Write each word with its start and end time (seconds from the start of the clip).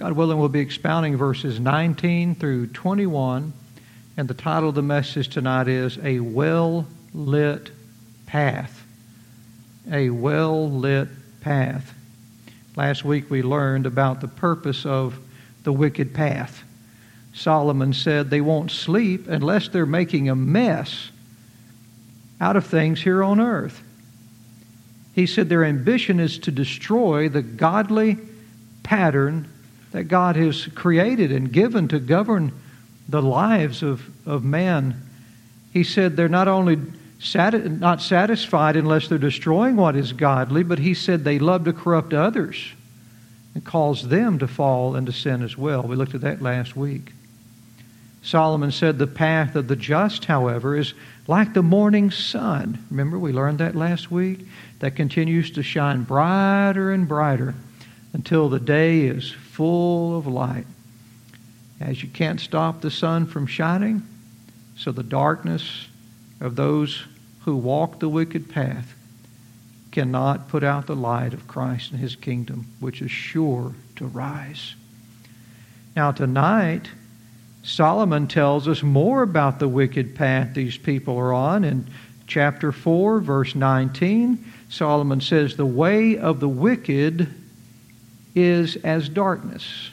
God 0.00 0.14
willing, 0.14 0.38
we'll 0.38 0.48
be 0.48 0.60
expounding 0.60 1.18
verses 1.18 1.60
19 1.60 2.34
through 2.36 2.68
21, 2.68 3.52
and 4.16 4.28
the 4.28 4.32
title 4.32 4.70
of 4.70 4.74
the 4.74 4.80
message 4.80 5.28
tonight 5.28 5.68
is 5.68 5.98
A 6.02 6.20
Well 6.20 6.86
Lit 7.12 7.70
Path. 8.24 8.82
A 9.92 10.08
Well 10.08 10.70
Lit 10.70 11.08
Path. 11.42 11.92
Last 12.76 13.04
week 13.04 13.28
we 13.28 13.42
learned 13.42 13.84
about 13.84 14.22
the 14.22 14.28
purpose 14.28 14.86
of 14.86 15.18
the 15.64 15.72
wicked 15.72 16.14
path. 16.14 16.62
Solomon 17.34 17.92
said 17.92 18.30
they 18.30 18.40
won't 18.40 18.70
sleep 18.70 19.28
unless 19.28 19.68
they're 19.68 19.84
making 19.84 20.30
a 20.30 20.34
mess 20.34 21.10
out 22.40 22.56
of 22.56 22.64
things 22.64 23.02
here 23.02 23.22
on 23.22 23.38
earth. 23.38 23.82
He 25.14 25.26
said 25.26 25.50
their 25.50 25.66
ambition 25.66 26.20
is 26.20 26.38
to 26.38 26.50
destroy 26.50 27.28
the 27.28 27.42
godly 27.42 28.16
pattern 28.82 29.46
that 29.92 30.04
God 30.04 30.36
has 30.36 30.66
created 30.66 31.32
and 31.32 31.52
given 31.52 31.88
to 31.88 31.98
govern 31.98 32.52
the 33.08 33.22
lives 33.22 33.82
of, 33.82 34.08
of 34.26 34.44
man. 34.44 35.00
He 35.72 35.84
said 35.84 36.16
they're 36.16 36.28
not 36.28 36.48
only 36.48 36.78
sati- 37.18 37.68
not 37.68 38.00
satisfied 38.00 38.76
unless 38.76 39.08
they're 39.08 39.18
destroying 39.18 39.76
what 39.76 39.96
is 39.96 40.12
godly, 40.12 40.62
but 40.62 40.78
he 40.78 40.94
said 40.94 41.24
they 41.24 41.38
love 41.38 41.64
to 41.64 41.72
corrupt 41.72 42.12
others 42.12 42.72
and 43.54 43.64
cause 43.64 44.08
them 44.08 44.38
to 44.38 44.46
fall 44.46 44.94
into 44.94 45.12
sin 45.12 45.42
as 45.42 45.58
well. 45.58 45.82
We 45.82 45.96
looked 45.96 46.14
at 46.14 46.20
that 46.20 46.40
last 46.40 46.76
week. 46.76 47.12
Solomon 48.22 48.70
said 48.70 48.98
the 48.98 49.06
path 49.06 49.56
of 49.56 49.66
the 49.66 49.76
just, 49.76 50.26
however, 50.26 50.76
is 50.76 50.94
like 51.26 51.54
the 51.54 51.62
morning 51.62 52.10
sun. 52.10 52.78
Remember, 52.90 53.18
we 53.18 53.32
learned 53.32 53.58
that 53.58 53.74
last 53.74 54.10
week? 54.10 54.40
That 54.80 54.94
continues 54.94 55.50
to 55.52 55.62
shine 55.62 56.04
brighter 56.04 56.92
and 56.92 57.08
brighter 57.08 57.54
until 58.12 58.48
the 58.48 58.60
day 58.60 59.02
is 59.02 59.30
full 59.30 60.16
of 60.16 60.26
light. 60.26 60.66
As 61.80 62.02
you 62.02 62.08
can't 62.08 62.40
stop 62.40 62.80
the 62.80 62.90
sun 62.90 63.26
from 63.26 63.46
shining, 63.46 64.02
so 64.76 64.92
the 64.92 65.02
darkness 65.02 65.86
of 66.40 66.56
those 66.56 67.04
who 67.40 67.56
walk 67.56 67.98
the 67.98 68.08
wicked 68.08 68.48
path 68.50 68.94
cannot 69.90 70.48
put 70.48 70.62
out 70.62 70.86
the 70.86 70.96
light 70.96 71.34
of 71.34 71.48
Christ 71.48 71.90
and 71.90 72.00
his 72.00 72.16
kingdom, 72.16 72.66
which 72.80 73.02
is 73.02 73.10
sure 73.10 73.74
to 73.96 74.06
rise. 74.06 74.74
Now, 75.96 76.12
tonight, 76.12 76.88
Solomon 77.62 78.26
tells 78.26 78.68
us 78.68 78.82
more 78.82 79.22
about 79.22 79.58
the 79.58 79.68
wicked 79.68 80.14
path 80.14 80.54
these 80.54 80.78
people 80.78 81.18
are 81.18 81.32
on. 81.32 81.64
In 81.64 81.86
chapter 82.26 82.72
4, 82.72 83.20
verse 83.20 83.54
19, 83.54 84.44
Solomon 84.68 85.20
says, 85.20 85.56
The 85.56 85.66
way 85.66 86.16
of 86.16 86.40
the 86.40 86.48
wicked 86.48 87.28
is 88.34 88.76
as 88.76 89.08
darkness. 89.08 89.90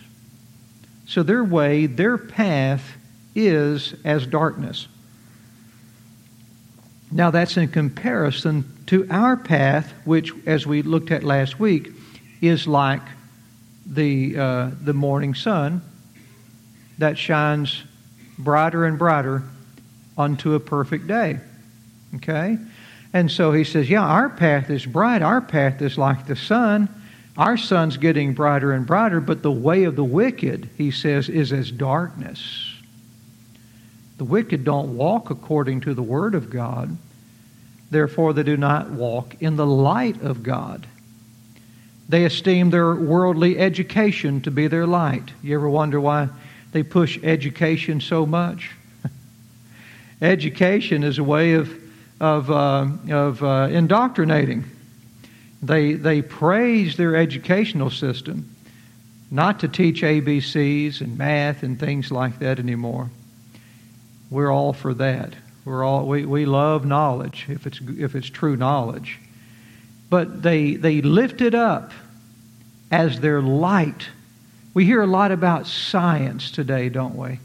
So 1.05 1.23
their 1.23 1.43
way, 1.43 1.85
their 1.85 2.17
path 2.17 2.83
is 3.35 3.95
as 4.03 4.27
darkness. 4.27 4.87
Now 7.11 7.31
that's 7.31 7.55
in 7.55 7.69
comparison 7.69 8.65
to 8.87 9.07
our 9.09 9.37
path, 9.37 9.93
which, 10.03 10.31
as 10.45 10.67
we 10.67 10.81
looked 10.81 11.11
at 11.11 11.23
last 11.23 11.59
week, 11.59 11.91
is 12.41 12.67
like 12.67 13.01
the, 13.85 14.37
uh, 14.37 14.71
the 14.81 14.93
morning 14.93 15.33
sun 15.33 15.81
that 16.97 17.17
shines 17.17 17.83
brighter 18.37 18.85
and 18.85 18.97
brighter 18.97 19.43
unto 20.17 20.53
a 20.55 20.59
perfect 20.59 21.07
day. 21.07 21.39
Okay? 22.15 22.57
And 23.13 23.31
so 23.31 23.51
he 23.51 23.63
says, 23.63 23.89
Yeah, 23.89 24.03
our 24.03 24.29
path 24.29 24.69
is 24.69 24.85
bright. 24.85 25.21
Our 25.21 25.41
path 25.41 25.81
is 25.81 25.97
like 25.97 26.27
the 26.27 26.35
sun. 26.35 26.89
Our 27.37 27.55
sun's 27.55 27.97
getting 27.97 28.33
brighter 28.33 28.73
and 28.73 28.87
brighter, 28.87 29.21
but 29.21 29.43
the 29.43 29.51
way 29.51 29.83
of 29.83 29.95
the 29.95 30.03
wicked, 30.03 30.69
he 30.75 30.89
says, 30.89 31.29
is 31.29 31.53
as 31.53 31.69
darkness. 31.69 32.73
The 34.17 34.23
wicked 34.23 34.63
don't 34.63 34.97
walk 34.97 35.29
according 35.29 35.81
to 35.81 35.93
the 35.93 36.01
Word 36.01 36.33
of 36.33 36.49
God. 36.49 36.97
Therefore, 37.91 38.33
they 38.33 38.41
do 38.41 38.57
not 38.57 38.89
walk 38.89 39.35
in 39.39 39.55
the 39.55 39.67
light 39.67 40.19
of 40.23 40.41
God. 40.41 40.87
They 42.09 42.25
esteem 42.25 42.71
their 42.71 42.95
worldly 42.95 43.59
education 43.59 44.41
to 44.41 44.51
be 44.51 44.67
their 44.67 44.87
light. 44.87 45.31
You 45.43 45.55
ever 45.55 45.69
wonder 45.69 46.01
why 46.01 46.29
they 46.71 46.81
push 46.81 47.19
education 47.21 48.01
so 48.01 48.25
much? 48.25 48.71
education 50.21 51.03
is 51.03 51.19
a 51.19 51.23
way 51.23 51.53
of, 51.53 51.71
of, 52.19 52.49
uh, 52.49 52.87
of 53.11 53.43
uh, 53.43 53.67
indoctrinating. 53.69 54.63
They, 55.61 55.93
they 55.93 56.21
praise 56.21 56.97
their 56.97 57.15
educational 57.15 57.89
system, 57.89 58.55
not 59.31 59.59
to 59.61 59.67
teach 59.67 60.01
ABCs 60.01 61.01
and 61.01 61.17
math 61.17 61.63
and 61.63 61.79
things 61.79 62.11
like 62.11 62.39
that 62.39 62.59
anymore. 62.59 63.09
We're 64.29 64.51
all 64.51 64.73
for 64.73 64.93
that. 64.95 65.33
We're 65.65 65.83
all, 65.83 66.05
we, 66.05 66.25
we 66.25 66.45
love 66.45 66.85
knowledge 66.85 67.45
if 67.49 67.65
it's, 67.65 67.79
if 67.97 68.15
it's 68.15 68.29
true 68.29 68.55
knowledge. 68.55 69.19
But 70.09 70.41
they, 70.41 70.75
they 70.75 71.01
lift 71.01 71.41
it 71.41 71.55
up 71.55 71.91
as 72.91 73.19
their 73.19 73.41
light. 73.41 74.07
We 74.73 74.85
hear 74.85 75.01
a 75.01 75.07
lot 75.07 75.31
about 75.31 75.67
science 75.67 76.51
today, 76.51 76.89
don't 76.89 77.15
we? 77.15 77.39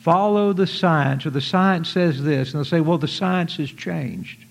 Follow 0.00 0.52
the 0.52 0.66
science, 0.66 1.24
or 1.24 1.30
the 1.30 1.40
science 1.40 1.88
says 1.88 2.22
this, 2.22 2.52
and 2.52 2.58
they'll 2.58 2.68
say, 2.68 2.80
well, 2.80 2.98
the 2.98 3.08
science 3.08 3.56
has 3.56 3.70
changed. 3.70 4.44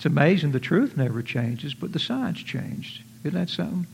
It's 0.00 0.06
amazing 0.06 0.52
the 0.52 0.60
truth 0.60 0.96
never 0.96 1.20
changes, 1.20 1.74
but 1.74 1.92
the 1.92 1.98
science 1.98 2.38
changed. 2.38 3.02
Isn't 3.22 3.38
that 3.38 3.50
something? 3.50 3.86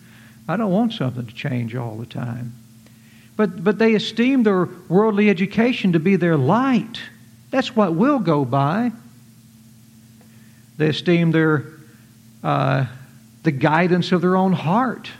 I 0.47 0.57
don't 0.57 0.71
want 0.71 0.93
something 0.93 1.27
to 1.27 1.35
change 1.35 1.75
all 1.75 1.97
the 1.97 2.07
time. 2.07 2.53
But, 3.35 3.65
but 3.65 3.81
they 3.81 3.97
esteem 3.97 4.45
their 4.45 4.67
worldly 4.89 5.29
education 5.29 5.95
to 5.95 5.99
be 5.99 6.15
their 6.15 6.37
light. 6.37 7.01
That's 7.51 7.75
what 7.75 7.97
will 7.97 8.21
go 8.21 8.45
by. 8.45 8.93
They 10.79 10.91
esteem 10.91 11.33
their, 11.33 11.65
uh, 12.45 12.87
the 13.43 13.51
guidance 13.51 14.13
of 14.13 14.21
their 14.21 14.37
own 14.37 14.53
heart 14.53 15.11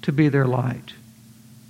to 0.00 0.10
be 0.10 0.30
their 0.30 0.46
light. 0.46 0.94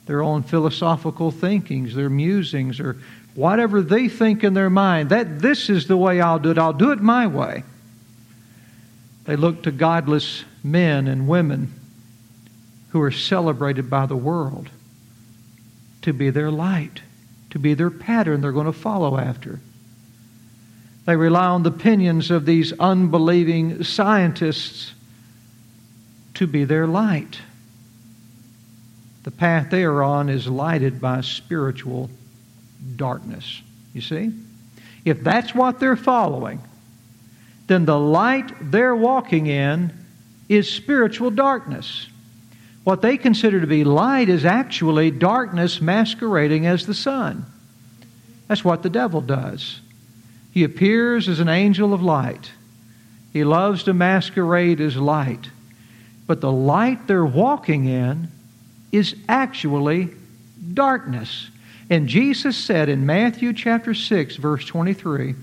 Their 0.06 0.22
own 0.22 0.44
philosophical 0.44 1.32
thinkings, 1.32 1.96
their 1.96 2.08
musings, 2.08 2.78
or 2.78 2.98
whatever 3.34 3.82
they 3.82 4.08
think 4.08 4.44
in 4.44 4.54
their 4.54 4.70
mind. 4.70 5.10
That 5.10 5.40
this 5.40 5.68
is 5.68 5.88
the 5.88 5.96
way 5.96 6.20
I'll 6.20 6.38
do 6.38 6.52
it. 6.52 6.58
I'll 6.58 6.72
do 6.72 6.92
it 6.92 7.00
my 7.00 7.26
way. 7.26 7.64
They 9.24 9.36
look 9.36 9.62
to 9.62 9.70
godless 9.70 10.44
men 10.64 11.06
and 11.06 11.28
women 11.28 11.72
who 12.90 13.00
are 13.00 13.10
celebrated 13.10 13.88
by 13.88 14.06
the 14.06 14.16
world 14.16 14.68
to 16.02 16.12
be 16.12 16.30
their 16.30 16.50
light, 16.50 17.00
to 17.50 17.58
be 17.58 17.74
their 17.74 17.90
pattern 17.90 18.40
they're 18.40 18.52
going 18.52 18.66
to 18.66 18.72
follow 18.72 19.18
after. 19.18 19.60
They 21.06 21.16
rely 21.16 21.46
on 21.46 21.62
the 21.62 21.70
opinions 21.70 22.30
of 22.30 22.46
these 22.46 22.72
unbelieving 22.78 23.82
scientists 23.84 24.92
to 26.34 26.46
be 26.46 26.64
their 26.64 26.86
light. 26.86 27.40
The 29.24 29.30
path 29.30 29.70
they 29.70 29.84
are 29.84 30.02
on 30.02 30.28
is 30.28 30.48
lighted 30.48 31.00
by 31.00 31.20
spiritual 31.20 32.10
darkness. 32.96 33.62
You 33.94 34.00
see? 34.00 34.32
If 35.04 35.22
that's 35.22 35.54
what 35.54 35.80
they're 35.80 35.96
following, 35.96 36.60
then 37.66 37.84
the 37.84 37.98
light 37.98 38.52
they're 38.60 38.96
walking 38.96 39.46
in 39.46 39.92
is 40.48 40.70
spiritual 40.70 41.30
darkness. 41.30 42.08
What 42.84 43.02
they 43.02 43.16
consider 43.16 43.60
to 43.60 43.66
be 43.66 43.84
light 43.84 44.28
is 44.28 44.44
actually 44.44 45.10
darkness 45.10 45.80
masquerading 45.80 46.66
as 46.66 46.86
the 46.86 46.94
sun. 46.94 47.46
That's 48.48 48.64
what 48.64 48.82
the 48.82 48.90
devil 48.90 49.20
does. 49.20 49.80
He 50.52 50.64
appears 50.64 51.28
as 51.28 51.40
an 51.40 51.48
angel 51.48 51.94
of 51.94 52.02
light. 52.02 52.50
He 53.32 53.44
loves 53.44 53.84
to 53.84 53.94
masquerade 53.94 54.80
as 54.80 54.96
light. 54.96 55.48
But 56.26 56.40
the 56.40 56.52
light 56.52 57.06
they're 57.06 57.24
walking 57.24 57.86
in 57.86 58.28
is 58.90 59.16
actually 59.28 60.10
darkness. 60.74 61.48
And 61.88 62.08
Jesus 62.08 62.56
said 62.56 62.88
in 62.88 63.06
Matthew 63.06 63.52
chapter 63.52 63.94
6, 63.94 64.36
verse 64.36 64.64
23, 64.66 65.34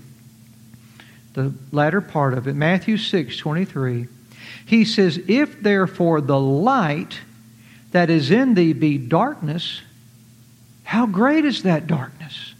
the 1.34 1.52
latter 1.72 2.00
part 2.00 2.34
of 2.34 2.46
it, 2.48 2.54
Matthew 2.54 2.96
6 2.96 3.36
23. 3.36 4.08
He 4.66 4.84
says, 4.84 5.20
If 5.28 5.60
therefore 5.62 6.20
the 6.20 6.38
light 6.38 7.20
that 7.92 8.10
is 8.10 8.30
in 8.30 8.54
thee 8.54 8.72
be 8.72 8.98
darkness, 8.98 9.82
how 10.84 11.06
great 11.06 11.44
is 11.44 11.62
that 11.64 11.86
darkness? 11.86 12.54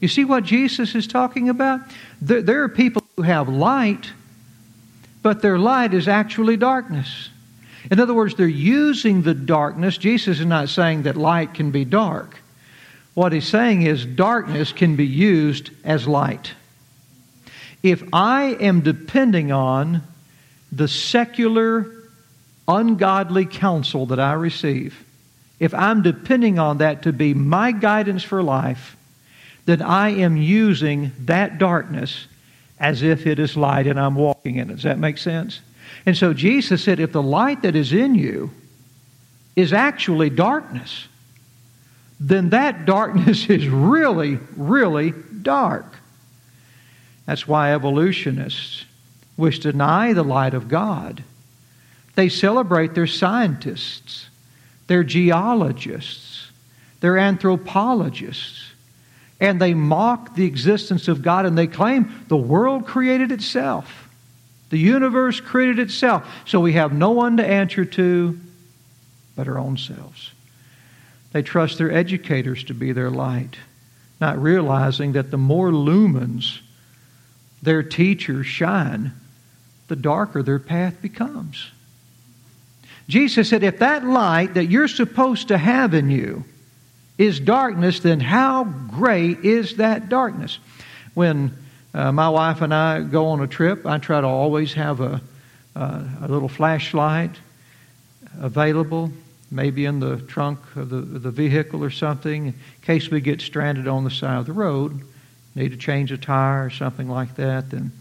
You 0.00 0.08
see 0.08 0.24
what 0.24 0.44
Jesus 0.44 0.94
is 0.94 1.06
talking 1.06 1.48
about? 1.48 1.80
There, 2.20 2.42
there 2.42 2.62
are 2.62 2.68
people 2.68 3.02
who 3.16 3.22
have 3.22 3.48
light, 3.48 4.12
but 5.22 5.42
their 5.42 5.58
light 5.58 5.92
is 5.92 6.06
actually 6.06 6.56
darkness. 6.56 7.30
In 7.90 8.00
other 8.00 8.14
words, 8.14 8.34
they're 8.34 8.46
using 8.46 9.22
the 9.22 9.34
darkness. 9.34 9.98
Jesus 9.98 10.40
is 10.40 10.46
not 10.46 10.68
saying 10.68 11.02
that 11.02 11.16
light 11.16 11.54
can 11.54 11.70
be 11.70 11.84
dark. 11.84 12.38
What 13.14 13.32
he's 13.32 13.48
saying 13.48 13.82
is 13.82 14.04
darkness 14.04 14.72
can 14.72 14.94
be 14.94 15.06
used 15.06 15.70
as 15.82 16.06
light. 16.06 16.52
If 17.82 18.02
I 18.12 18.56
am 18.60 18.80
depending 18.80 19.52
on 19.52 20.02
the 20.72 20.88
secular, 20.88 21.86
ungodly 22.66 23.46
counsel 23.46 24.06
that 24.06 24.20
I 24.20 24.32
receive, 24.32 25.04
if 25.60 25.74
I'm 25.74 26.02
depending 26.02 26.58
on 26.58 26.78
that 26.78 27.02
to 27.02 27.12
be 27.12 27.34
my 27.34 27.72
guidance 27.72 28.22
for 28.22 28.42
life, 28.42 28.96
then 29.66 29.82
I 29.82 30.10
am 30.10 30.36
using 30.36 31.12
that 31.20 31.58
darkness 31.58 32.26
as 32.78 33.02
if 33.02 33.26
it 33.26 33.38
is 33.38 33.56
light 33.56 33.86
and 33.86 33.98
I'm 33.98 34.14
walking 34.14 34.56
in 34.56 34.70
it. 34.70 34.74
Does 34.74 34.84
that 34.84 34.98
make 34.98 35.18
sense? 35.18 35.60
And 36.06 36.16
so 36.16 36.32
Jesus 36.32 36.82
said, 36.82 37.00
if 37.00 37.12
the 37.12 37.22
light 37.22 37.62
that 37.62 37.74
is 37.74 37.92
in 37.92 38.14
you 38.14 38.50
is 39.56 39.72
actually 39.72 40.30
darkness, 40.30 41.08
then 42.20 42.50
that 42.50 42.86
darkness 42.86 43.50
is 43.50 43.68
really, 43.68 44.38
really 44.56 45.12
dark. 45.42 45.96
That's 47.28 47.46
why 47.46 47.74
evolutionists 47.74 48.86
to 49.36 49.50
deny 49.60 50.14
the 50.14 50.22
light 50.22 50.54
of 50.54 50.66
God. 50.66 51.22
They 52.14 52.30
celebrate 52.30 52.94
their 52.94 53.06
scientists, 53.06 54.30
their 54.86 55.04
geologists, 55.04 56.50
their 57.00 57.18
anthropologists, 57.18 58.72
and 59.40 59.60
they 59.60 59.74
mock 59.74 60.36
the 60.36 60.46
existence 60.46 61.06
of 61.06 61.20
God 61.20 61.44
and 61.44 61.56
they 61.56 61.66
claim 61.66 62.10
the 62.28 62.36
world 62.36 62.86
created 62.86 63.30
itself. 63.30 64.08
The 64.70 64.78
universe 64.78 65.38
created 65.38 65.80
itself. 65.80 66.26
So 66.46 66.60
we 66.60 66.72
have 66.72 66.94
no 66.94 67.10
one 67.10 67.36
to 67.36 67.46
answer 67.46 67.84
to 67.84 68.40
but 69.36 69.48
our 69.48 69.58
own 69.58 69.76
selves. 69.76 70.30
They 71.32 71.42
trust 71.42 71.76
their 71.76 71.92
educators 71.92 72.64
to 72.64 72.74
be 72.74 72.92
their 72.92 73.10
light, 73.10 73.56
not 74.18 74.42
realizing 74.42 75.12
that 75.12 75.30
the 75.30 75.36
more 75.36 75.70
lumens 75.70 76.60
their 77.62 77.82
teachers 77.82 78.46
shine, 78.46 79.12
the 79.88 79.96
darker 79.96 80.42
their 80.42 80.58
path 80.58 81.00
becomes. 81.02 81.70
Jesus 83.08 83.48
said, 83.48 83.62
if 83.62 83.78
that 83.78 84.04
light 84.04 84.54
that 84.54 84.66
you're 84.66 84.88
supposed 84.88 85.48
to 85.48 85.58
have 85.58 85.94
in 85.94 86.10
you 86.10 86.44
is 87.16 87.40
darkness, 87.40 88.00
then 88.00 88.20
how 88.20 88.64
great 88.64 89.40
is 89.40 89.76
that 89.76 90.08
darkness? 90.08 90.58
When 91.14 91.56
uh, 91.94 92.12
my 92.12 92.28
wife 92.28 92.60
and 92.60 92.72
I 92.72 93.00
go 93.00 93.28
on 93.28 93.40
a 93.40 93.46
trip, 93.46 93.86
I 93.86 93.98
try 93.98 94.20
to 94.20 94.26
always 94.26 94.74
have 94.74 95.00
a, 95.00 95.20
uh, 95.74 96.04
a 96.22 96.28
little 96.28 96.48
flashlight 96.48 97.32
available 98.40 99.10
maybe 99.50 99.86
in 99.86 100.00
the 100.00 100.18
trunk 100.18 100.58
of 100.76 100.90
the, 100.90 101.00
the 101.00 101.30
vehicle 101.30 101.82
or 101.82 101.90
something, 101.90 102.48
in 102.48 102.54
case 102.82 103.10
we 103.10 103.20
get 103.20 103.40
stranded 103.40 103.88
on 103.88 104.04
the 104.04 104.10
side 104.10 104.38
of 104.38 104.46
the 104.46 104.52
road, 104.52 105.00
need 105.58 105.72
to 105.72 105.76
change 105.76 106.12
a 106.12 106.18
tire 106.18 106.66
or 106.66 106.70
something 106.70 107.08
like 107.08 107.34
that, 107.36 107.70
then 107.70 107.92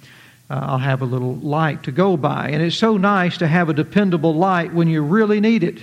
uh, 0.49 0.59
I'll 0.63 0.77
have 0.77 1.01
a 1.01 1.05
little 1.05 1.35
light 1.35 1.83
to 1.83 1.91
go 1.91 2.15
by. 2.15 2.49
And 2.49 2.61
it's 2.61 2.77
so 2.77 2.97
nice 2.97 3.37
to 3.39 3.47
have 3.47 3.69
a 3.69 3.73
dependable 3.73 4.33
light 4.33 4.73
when 4.73 4.87
you 4.87 5.01
really 5.01 5.41
need 5.41 5.63
it. 5.63 5.79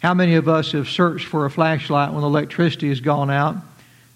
How 0.00 0.14
many 0.14 0.34
of 0.34 0.48
us 0.48 0.72
have 0.72 0.88
searched 0.88 1.26
for 1.26 1.44
a 1.44 1.50
flashlight 1.50 2.12
when 2.12 2.22
electricity 2.22 2.88
has 2.88 3.00
gone 3.00 3.30
out, 3.30 3.56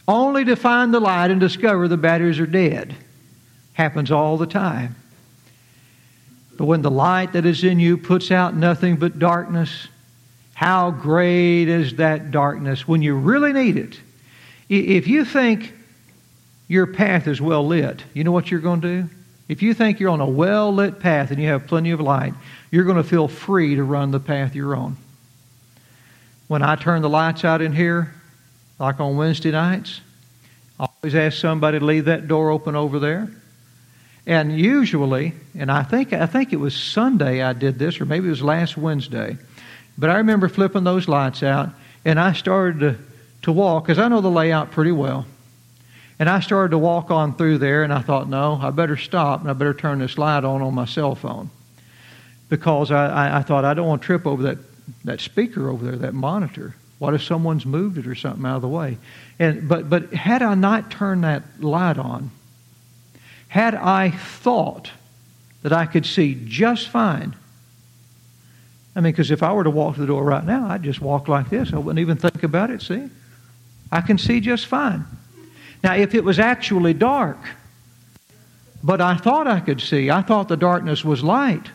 only 0.06 0.44
to 0.44 0.54
find 0.54 0.94
the 0.94 1.00
light 1.00 1.30
and 1.30 1.40
discover 1.40 1.88
the 1.88 1.96
batteries 1.96 2.38
are 2.38 2.46
dead? 2.46 2.94
Happens 3.72 4.10
all 4.10 4.36
the 4.36 4.46
time. 4.46 4.94
But 6.56 6.66
when 6.66 6.82
the 6.82 6.90
light 6.90 7.32
that 7.32 7.46
is 7.46 7.64
in 7.64 7.80
you 7.80 7.96
puts 7.96 8.30
out 8.30 8.54
nothing 8.54 8.96
but 8.96 9.18
darkness, 9.18 9.88
how 10.54 10.92
great 10.92 11.68
is 11.68 11.96
that 11.96 12.30
darkness 12.30 12.86
when 12.86 13.02
you 13.02 13.16
really 13.16 13.52
need 13.52 13.76
it? 13.76 13.98
If 14.68 15.08
you 15.08 15.24
think 15.24 15.72
your 16.72 16.86
path 16.86 17.28
is 17.28 17.38
well 17.38 17.66
lit, 17.66 18.02
you 18.14 18.24
know 18.24 18.32
what 18.32 18.50
you're 18.50 18.58
going 18.58 18.80
to 18.80 19.02
do? 19.02 19.10
If 19.46 19.60
you 19.60 19.74
think 19.74 20.00
you're 20.00 20.08
on 20.08 20.22
a 20.22 20.26
well 20.26 20.72
lit 20.72 21.00
path 21.00 21.30
and 21.30 21.38
you 21.38 21.48
have 21.48 21.66
plenty 21.66 21.90
of 21.90 22.00
light, 22.00 22.32
you're 22.70 22.84
going 22.84 22.96
to 22.96 23.04
feel 23.04 23.28
free 23.28 23.74
to 23.74 23.84
run 23.84 24.10
the 24.10 24.18
path 24.18 24.54
you're 24.54 24.74
on. 24.74 24.96
When 26.48 26.62
I 26.62 26.76
turn 26.76 27.02
the 27.02 27.10
lights 27.10 27.44
out 27.44 27.60
in 27.60 27.74
here, 27.74 28.14
like 28.78 29.00
on 29.00 29.18
Wednesday 29.18 29.50
nights, 29.50 30.00
I 30.80 30.86
always 31.02 31.14
ask 31.14 31.36
somebody 31.36 31.78
to 31.78 31.84
leave 31.84 32.06
that 32.06 32.26
door 32.26 32.48
open 32.48 32.74
over 32.74 32.98
there. 32.98 33.28
And 34.26 34.58
usually, 34.58 35.34
and 35.54 35.70
I 35.70 35.82
think 35.82 36.14
I 36.14 36.24
think 36.24 36.54
it 36.54 36.60
was 36.60 36.74
Sunday 36.74 37.42
I 37.42 37.52
did 37.52 37.78
this, 37.78 38.00
or 38.00 38.06
maybe 38.06 38.28
it 38.28 38.30
was 38.30 38.42
last 38.42 38.78
Wednesday. 38.78 39.36
But 39.98 40.08
I 40.08 40.16
remember 40.16 40.48
flipping 40.48 40.84
those 40.84 41.06
lights 41.06 41.42
out, 41.42 41.68
and 42.06 42.18
I 42.18 42.32
started 42.32 42.80
to, 42.80 42.98
to 43.42 43.52
walk, 43.52 43.84
because 43.84 43.98
I 43.98 44.08
know 44.08 44.22
the 44.22 44.30
layout 44.30 44.70
pretty 44.70 44.92
well. 44.92 45.26
And 46.18 46.28
I 46.28 46.40
started 46.40 46.70
to 46.70 46.78
walk 46.78 47.10
on 47.10 47.34
through 47.34 47.58
there, 47.58 47.82
and 47.82 47.92
I 47.92 48.00
thought, 48.00 48.28
no, 48.28 48.58
I 48.60 48.70
better 48.70 48.96
stop, 48.96 49.40
and 49.40 49.50
I 49.50 49.54
better 49.54 49.74
turn 49.74 49.98
this 49.98 50.18
light 50.18 50.44
on 50.44 50.62
on 50.62 50.74
my 50.74 50.84
cell 50.84 51.14
phone. 51.14 51.50
Because 52.48 52.90
I, 52.90 53.06
I, 53.06 53.38
I 53.38 53.42
thought, 53.42 53.64
I 53.64 53.74
don't 53.74 53.88
want 53.88 54.02
to 54.02 54.06
trip 54.06 54.26
over 54.26 54.42
that, 54.44 54.58
that 55.04 55.20
speaker 55.20 55.68
over 55.68 55.84
there, 55.84 55.96
that 55.96 56.14
monitor. 56.14 56.76
What 56.98 57.14
if 57.14 57.22
someone's 57.22 57.66
moved 57.66 57.98
it 57.98 58.06
or 58.06 58.14
something 58.14 58.44
out 58.46 58.56
of 58.56 58.62
the 58.62 58.68
way? 58.68 58.98
And, 59.38 59.68
but, 59.68 59.90
but 59.90 60.12
had 60.12 60.42
I 60.42 60.54
not 60.54 60.90
turned 60.90 61.24
that 61.24 61.42
light 61.60 61.98
on, 61.98 62.30
had 63.48 63.74
I 63.74 64.10
thought 64.10 64.90
that 65.62 65.72
I 65.72 65.86
could 65.86 66.06
see 66.06 66.40
just 66.44 66.88
fine, 66.88 67.34
I 68.94 69.00
mean, 69.00 69.12
because 69.12 69.30
if 69.30 69.42
I 69.42 69.52
were 69.52 69.64
to 69.64 69.70
walk 69.70 69.96
through 69.96 70.06
the 70.06 70.12
door 70.12 70.22
right 70.22 70.44
now, 70.44 70.68
I'd 70.68 70.82
just 70.82 71.00
walk 71.00 71.26
like 71.26 71.48
this. 71.48 71.72
I 71.72 71.78
wouldn't 71.78 71.98
even 71.98 72.18
think 72.18 72.42
about 72.42 72.70
it, 72.70 72.82
see? 72.82 73.08
I 73.90 74.00
can 74.00 74.18
see 74.18 74.40
just 74.40 74.66
fine. 74.66 75.04
Now, 75.82 75.94
if 75.94 76.14
it 76.14 76.22
was 76.22 76.38
actually 76.38 76.94
dark, 76.94 77.38
but 78.82 79.00
I 79.00 79.16
thought 79.16 79.46
I 79.46 79.60
could 79.60 79.80
see, 79.80 80.10
I 80.10 80.22
thought 80.22 80.48
the 80.48 80.56
darkness 80.56 81.04
was 81.04 81.22
light, 81.22 81.66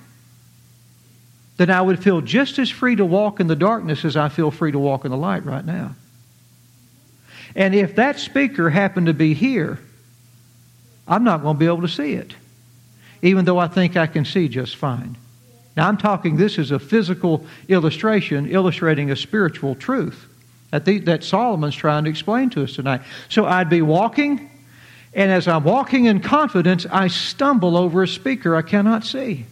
then 1.57 1.69
I 1.69 1.81
would 1.81 2.01
feel 2.01 2.21
just 2.21 2.59
as 2.59 2.69
free 2.69 2.95
to 2.95 3.05
walk 3.05 3.39
in 3.39 3.47
the 3.47 3.55
darkness 3.55 4.05
as 4.05 4.15
I 4.15 4.29
feel 4.29 4.51
free 4.51 4.71
to 4.71 4.79
walk 4.79 5.05
in 5.05 5.11
the 5.11 5.17
light 5.17 5.43
right 5.43 5.65
now. 5.65 5.95
And 7.55 7.73
if 7.73 7.95
that 7.95 8.19
speaker 8.19 8.69
happened 8.69 9.07
to 9.07 9.13
be 9.13 9.33
here, 9.33 9.79
I'm 11.07 11.23
not 11.23 11.41
going 11.41 11.55
to 11.55 11.59
be 11.59 11.65
able 11.65 11.81
to 11.81 11.87
see 11.87 12.13
it, 12.13 12.35
even 13.21 13.45
though 13.45 13.57
I 13.57 13.67
think 13.67 13.97
I 13.97 14.07
can 14.07 14.25
see 14.25 14.47
just 14.47 14.75
fine. 14.75 15.17
Now, 15.75 15.87
I'm 15.87 15.97
talking, 15.97 16.37
this 16.37 16.57
is 16.57 16.71
a 16.71 16.79
physical 16.79 17.45
illustration 17.67 18.47
illustrating 18.47 19.11
a 19.11 19.15
spiritual 19.15 19.75
truth 19.75 20.27
that, 20.71 20.85
the, 20.85 20.99
that 20.99 21.23
Solomon's 21.23 21.75
trying 21.75 22.03
to 22.03 22.09
explain 22.09 22.49
to 22.51 22.63
us 22.63 22.73
tonight. 22.73 23.01
So 23.29 23.45
I'd 23.45 23.69
be 23.69 23.81
walking, 23.81 24.49
and 25.13 25.31
as 25.31 25.47
I'm 25.47 25.63
walking 25.63 26.05
in 26.05 26.19
confidence, 26.19 26.85
I 26.91 27.07
stumble 27.07 27.77
over 27.77 28.03
a 28.03 28.07
speaker 28.07 28.55
I 28.55 28.61
cannot 28.61 29.05
see. 29.05 29.45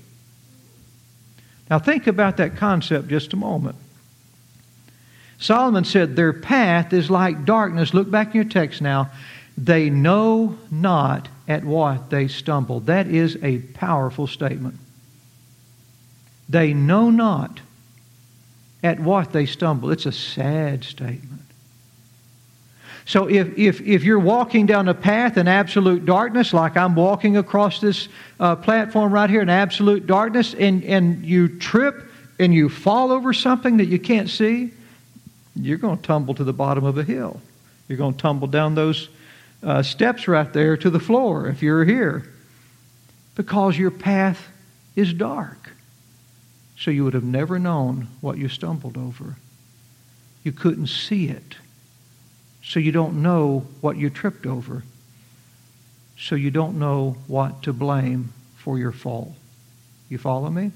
Now, 1.69 1.79
think 1.79 2.07
about 2.07 2.38
that 2.38 2.57
concept 2.57 3.07
just 3.07 3.33
a 3.33 3.38
moment. 3.38 3.75
Solomon 5.39 5.83
said, 5.83 6.15
Their 6.15 6.33
path 6.33 6.94
is 6.94 7.09
like 7.09 7.45
darkness. 7.45 7.94
Look 7.94 8.09
back 8.09 8.30
in 8.30 8.35
your 8.35 8.44
text 8.45 8.81
now. 8.81 9.11
They 9.57 9.90
know 9.90 10.57
not 10.69 11.28
at 11.47 11.63
what 11.63 12.09
they 12.09 12.28
stumble. 12.28 12.81
That 12.81 13.07
is 13.07 13.37
a 13.42 13.59
powerful 13.59 14.28
statement. 14.28 14.78
They 16.49 16.73
know 16.73 17.09
not 17.09 17.59
at 18.85 18.99
what 18.99 19.31
they 19.31 19.47
stumble. 19.47 19.89
It's 19.89 20.06
a 20.06 20.11
sad 20.11 20.83
statement. 20.83 21.42
So 23.07 23.27
if, 23.27 23.57
if, 23.57 23.81
if 23.81 24.04
you're 24.04 24.19
walking 24.19 24.68
down 24.68 24.87
a 24.87 24.94
path 24.94 25.37
in 25.37 25.47
absolute 25.47 26.06
darkness, 26.06 26.54
like 26.54 26.77
I'm 26.77 26.94
walking 26.95 27.35
across 27.35 27.80
this 27.80 28.07
uh, 28.39 28.56
platform 28.56 29.11
right 29.11 29.30
here 29.30 29.42
in 29.42 29.49
absolute 29.49 30.06
darkness, 30.06 30.54
and, 30.54 30.83
and 30.83 31.25
you 31.25 31.59
trip 31.59 32.04
and 32.37 32.54
you 32.54 32.69
fall 32.69 33.11
over 33.11 33.33
something 33.33 33.77
that 33.77 33.85
you 33.87 33.99
can't 33.99 34.30
see, 34.30 34.71
you're 35.56 35.77
going 35.80 35.97
to 35.97 36.04
tumble 36.04 36.35
to 36.35 36.44
the 36.44 36.54
bottom 36.54 36.83
of 36.83 36.97
a 36.97 37.04
hill. 37.04 37.42
You're 37.87 37.97
going 37.97 38.13
to 38.13 38.19
tumble 38.19 38.47
down 38.47 38.75
those 38.75 39.09
uh, 39.63 39.81
steps 39.81 40.27
right 40.27 40.51
there 40.54 40.77
to 40.77 40.89
the 40.92 40.99
floor 40.99 41.47
if 41.47 41.63
you're 41.63 41.85
here 41.85 42.25
because 43.35 43.77
your 43.77 43.92
path 43.92 44.47
is 44.95 45.11
dark. 45.11 45.74
So 46.77 46.91
you 46.91 47.03
would 47.03 47.13
have 47.13 47.23
never 47.23 47.57
known 47.57 48.07
what 48.21 48.37
you 48.37 48.49
stumbled 48.49 48.97
over. 48.97 49.37
You 50.44 50.51
couldn't 50.51 50.87
see 50.87 51.27
it. 51.27 51.55
So 52.63 52.79
you 52.79 52.91
don't 52.91 53.21
know 53.21 53.65
what 53.81 53.97
you 53.97 54.09
tripped 54.09 54.45
over. 54.45 54.83
So 56.17 56.35
you 56.35 56.51
don't 56.51 56.79
know 56.79 57.17
what 57.27 57.63
to 57.63 57.73
blame 57.73 58.33
for 58.57 58.77
your 58.79 58.91
fall. 58.91 59.35
You 60.09 60.17
follow 60.17 60.49
me? 60.49 60.71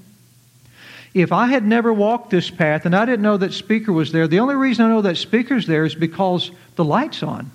If 1.12 1.32
I 1.32 1.46
had 1.46 1.64
never 1.64 1.92
walked 1.92 2.30
this 2.30 2.50
path 2.50 2.86
and 2.86 2.94
I 2.94 3.04
didn't 3.04 3.22
know 3.22 3.36
that 3.36 3.52
speaker 3.52 3.92
was 3.92 4.12
there, 4.12 4.28
the 4.28 4.40
only 4.40 4.54
reason 4.54 4.84
I 4.84 4.88
know 4.88 5.02
that 5.02 5.16
speaker's 5.16 5.66
there 5.66 5.84
is 5.84 5.94
because 5.94 6.50
the 6.76 6.84
light's 6.84 7.22
on. 7.22 7.50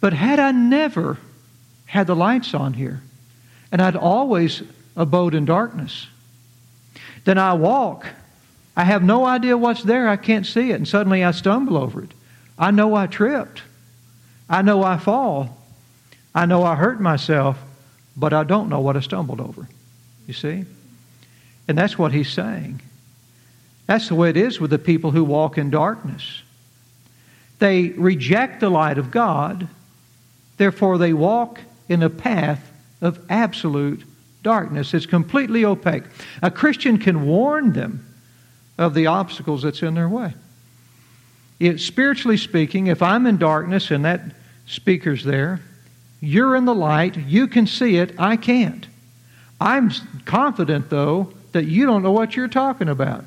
But 0.00 0.12
had 0.12 0.38
I 0.38 0.52
never 0.52 1.18
had 1.86 2.06
the 2.06 2.16
lights 2.16 2.54
on 2.54 2.74
here, 2.74 3.02
and 3.72 3.82
I'd 3.82 3.96
always 3.96 4.62
abode 4.96 5.34
in 5.34 5.44
darkness, 5.44 6.06
then 7.24 7.38
I 7.38 7.54
walk. 7.54 8.06
I 8.76 8.84
have 8.84 9.02
no 9.02 9.24
idea 9.24 9.56
what's 9.56 9.82
there. 9.82 10.08
I 10.08 10.16
can't 10.16 10.46
see 10.46 10.70
it. 10.70 10.74
And 10.74 10.88
suddenly 10.88 11.22
I 11.24 11.30
stumble 11.30 11.76
over 11.76 12.02
it. 12.02 12.10
I 12.58 12.70
know 12.70 12.94
I 12.94 13.06
tripped. 13.06 13.62
I 14.48 14.62
know 14.62 14.82
I 14.82 14.98
fall. 14.98 15.56
I 16.34 16.46
know 16.46 16.64
I 16.64 16.74
hurt 16.74 17.00
myself, 17.00 17.58
but 18.16 18.32
I 18.32 18.44
don't 18.44 18.68
know 18.68 18.80
what 18.80 18.96
I 18.96 19.00
stumbled 19.00 19.40
over. 19.40 19.68
You 20.26 20.34
see? 20.34 20.64
And 21.68 21.78
that's 21.78 21.98
what 21.98 22.12
he's 22.12 22.30
saying. 22.30 22.80
That's 23.86 24.08
the 24.08 24.14
way 24.14 24.30
it 24.30 24.36
is 24.36 24.60
with 24.60 24.70
the 24.70 24.78
people 24.78 25.10
who 25.10 25.24
walk 25.24 25.58
in 25.58 25.70
darkness. 25.70 26.42
They 27.58 27.90
reject 27.90 28.60
the 28.60 28.70
light 28.70 28.98
of 28.98 29.10
God, 29.10 29.68
therefore, 30.56 30.98
they 30.98 31.12
walk 31.12 31.60
in 31.88 32.02
a 32.02 32.10
path 32.10 32.70
of 33.00 33.24
absolute 33.28 34.02
darkness. 34.44 34.94
It's 34.94 35.06
completely 35.06 35.64
opaque. 35.64 36.04
A 36.42 36.50
Christian 36.50 36.98
can 36.98 37.26
warn 37.26 37.72
them 37.72 38.06
of 38.78 38.94
the 38.94 39.08
obstacles 39.08 39.62
that's 39.62 39.82
in 39.82 39.94
their 39.94 40.08
way. 40.08 40.32
It, 41.58 41.80
spiritually 41.80 42.36
speaking, 42.36 42.86
if 42.86 43.02
I'm 43.02 43.26
in 43.26 43.38
darkness 43.38 43.90
and 43.90 44.04
that 44.04 44.20
speaker's 44.66 45.24
there, 45.24 45.60
you're 46.20 46.54
in 46.54 46.64
the 46.64 46.74
light, 46.74 47.16
you 47.16 47.48
can 47.48 47.66
see 47.66 47.96
it, 47.96 48.14
I 48.18 48.36
can't. 48.36 48.86
I'm 49.60 49.90
confident, 50.24 50.90
though, 50.90 51.32
that 51.52 51.64
you 51.64 51.86
don't 51.86 52.02
know 52.02 52.12
what 52.12 52.36
you're 52.36 52.48
talking 52.48 52.88
about. 52.88 53.24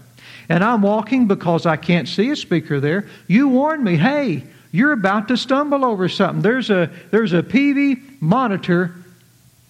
And 0.50 0.64
I'm 0.64 0.82
walking 0.82 1.28
because 1.28 1.66
I 1.66 1.78
can't 1.78 2.08
see 2.08 2.30
a 2.30 2.36
speaker 2.36 2.80
there. 2.80 3.08
You 3.28 3.48
warn 3.50 3.84
me, 3.84 3.98
hey, 3.98 4.44
you're 4.72 4.94
about 4.94 5.28
to 5.30 5.38
stumble 5.38 5.86
over 5.86 6.10
something. 6.10 6.42
There's 6.42 6.70
a, 6.70 6.90
there's 7.12 7.34
a 7.34 7.44
PV 7.44 8.22
monitor 8.22 8.94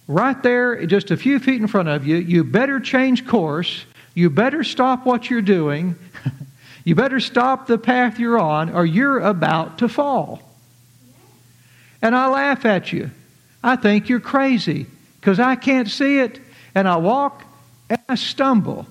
right 0.07 0.41
there, 0.41 0.85
just 0.85 1.11
a 1.11 1.17
few 1.17 1.39
feet 1.39 1.61
in 1.61 1.67
front 1.67 1.89
of 1.89 2.07
you. 2.07 2.17
You 2.17 2.43
better 2.43 2.79
change 2.79 3.27
course. 3.27 3.85
You 4.13 4.29
better 4.29 4.63
stop 4.63 5.05
what 5.05 5.29
you're 5.29 5.41
doing. 5.41 5.95
you 6.83 6.95
better 6.95 7.19
stop 7.19 7.67
the 7.67 7.77
path 7.77 8.17
you're 8.17 8.39
on, 8.39 8.73
or 8.73 8.85
you're 8.85 9.19
about 9.19 9.79
to 9.79 9.89
fall. 9.89 10.41
And 12.01 12.15
I 12.15 12.27
laugh 12.27 12.65
at 12.65 12.91
you. 12.93 13.11
I 13.63 13.75
think 13.75 14.09
you're 14.09 14.19
crazy 14.19 14.85
because 15.19 15.39
I 15.39 15.55
can't 15.55 15.89
see 15.89 16.19
it. 16.19 16.39
And 16.73 16.87
I 16.87 16.97
walk 16.97 17.43
and 17.89 17.99
I 18.07 18.15
stumble. 18.15 18.85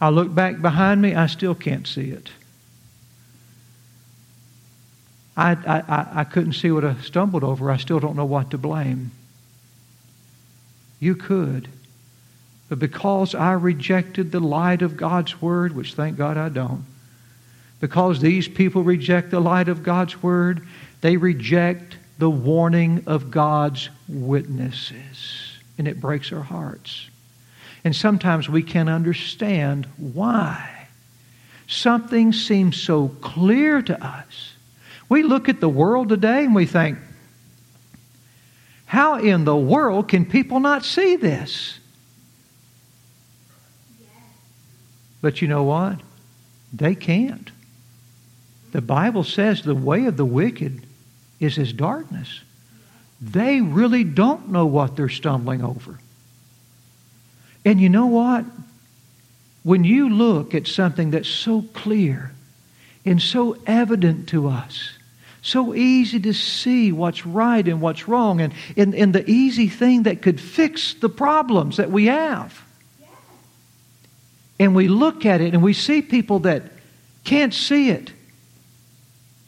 I 0.00 0.10
look 0.10 0.34
back 0.34 0.60
behind 0.60 1.00
me, 1.00 1.14
I 1.14 1.26
still 1.26 1.54
can't 1.54 1.86
see 1.86 2.10
it. 2.10 2.28
I, 5.36 5.52
I, 5.52 6.20
I 6.20 6.24
couldn't 6.24 6.54
see 6.54 6.70
what 6.70 6.84
I 6.84 6.96
stumbled 6.96 7.44
over. 7.44 7.70
I 7.70 7.76
still 7.76 8.00
don't 8.00 8.16
know 8.16 8.24
what 8.24 8.50
to 8.52 8.58
blame. 8.58 9.10
You 10.98 11.14
could. 11.14 11.68
But 12.68 12.78
because 12.78 13.34
I 13.34 13.52
rejected 13.52 14.32
the 14.32 14.40
light 14.40 14.82
of 14.82 14.96
God's 14.96 15.40
Word, 15.40 15.76
which 15.76 15.94
thank 15.94 16.16
God 16.16 16.36
I 16.36 16.48
don't, 16.48 16.84
because 17.80 18.20
these 18.20 18.48
people 18.48 18.82
reject 18.82 19.30
the 19.30 19.40
light 19.40 19.68
of 19.68 19.82
God's 19.82 20.22
Word, 20.22 20.66
they 21.02 21.16
reject 21.16 21.96
the 22.18 22.30
warning 22.30 23.04
of 23.06 23.30
God's 23.30 23.90
witnesses. 24.08 25.52
And 25.78 25.86
it 25.86 26.00
breaks 26.00 26.32
our 26.32 26.42
hearts. 26.42 27.10
And 27.84 27.94
sometimes 27.94 28.48
we 28.48 28.62
can 28.62 28.88
understand 28.88 29.86
why. 29.98 30.88
Something 31.68 32.32
seems 32.32 32.80
so 32.80 33.08
clear 33.20 33.82
to 33.82 34.04
us. 34.04 34.55
We 35.08 35.22
look 35.22 35.48
at 35.48 35.60
the 35.60 35.68
world 35.68 36.08
today 36.08 36.44
and 36.44 36.54
we 36.54 36.66
think, 36.66 36.98
how 38.86 39.18
in 39.18 39.44
the 39.44 39.56
world 39.56 40.08
can 40.08 40.24
people 40.24 40.60
not 40.60 40.84
see 40.84 41.16
this? 41.16 41.78
But 45.20 45.42
you 45.42 45.48
know 45.48 45.64
what? 45.64 46.00
They 46.72 46.94
can't. 46.94 47.50
The 48.72 48.80
Bible 48.80 49.24
says 49.24 49.62
the 49.62 49.74
way 49.74 50.06
of 50.06 50.16
the 50.16 50.24
wicked 50.24 50.86
is 51.40 51.58
as 51.58 51.72
darkness. 51.72 52.42
They 53.20 53.60
really 53.60 54.04
don't 54.04 54.50
know 54.50 54.66
what 54.66 54.96
they're 54.96 55.08
stumbling 55.08 55.64
over. 55.64 55.98
And 57.64 57.80
you 57.80 57.88
know 57.88 58.06
what? 58.06 58.44
When 59.62 59.82
you 59.82 60.08
look 60.08 60.54
at 60.54 60.68
something 60.68 61.10
that's 61.10 61.28
so 61.28 61.62
clear 61.74 62.32
and 63.04 63.20
so 63.20 63.56
evident 63.66 64.28
to 64.28 64.48
us, 64.48 64.95
so 65.46 65.74
easy 65.74 66.18
to 66.20 66.32
see 66.32 66.90
what's 66.90 67.24
right 67.24 67.66
and 67.66 67.80
what's 67.80 68.08
wrong, 68.08 68.40
and, 68.40 68.52
and, 68.76 68.94
and 68.94 69.14
the 69.14 69.28
easy 69.30 69.68
thing 69.68 70.02
that 70.02 70.20
could 70.20 70.40
fix 70.40 70.94
the 70.94 71.08
problems 71.08 71.76
that 71.76 71.90
we 71.90 72.06
have. 72.06 72.60
And 74.58 74.74
we 74.74 74.88
look 74.88 75.24
at 75.24 75.40
it 75.40 75.54
and 75.54 75.62
we 75.62 75.72
see 75.72 76.02
people 76.02 76.40
that 76.40 76.64
can't 77.24 77.54
see 77.54 77.90
it. 77.90 78.10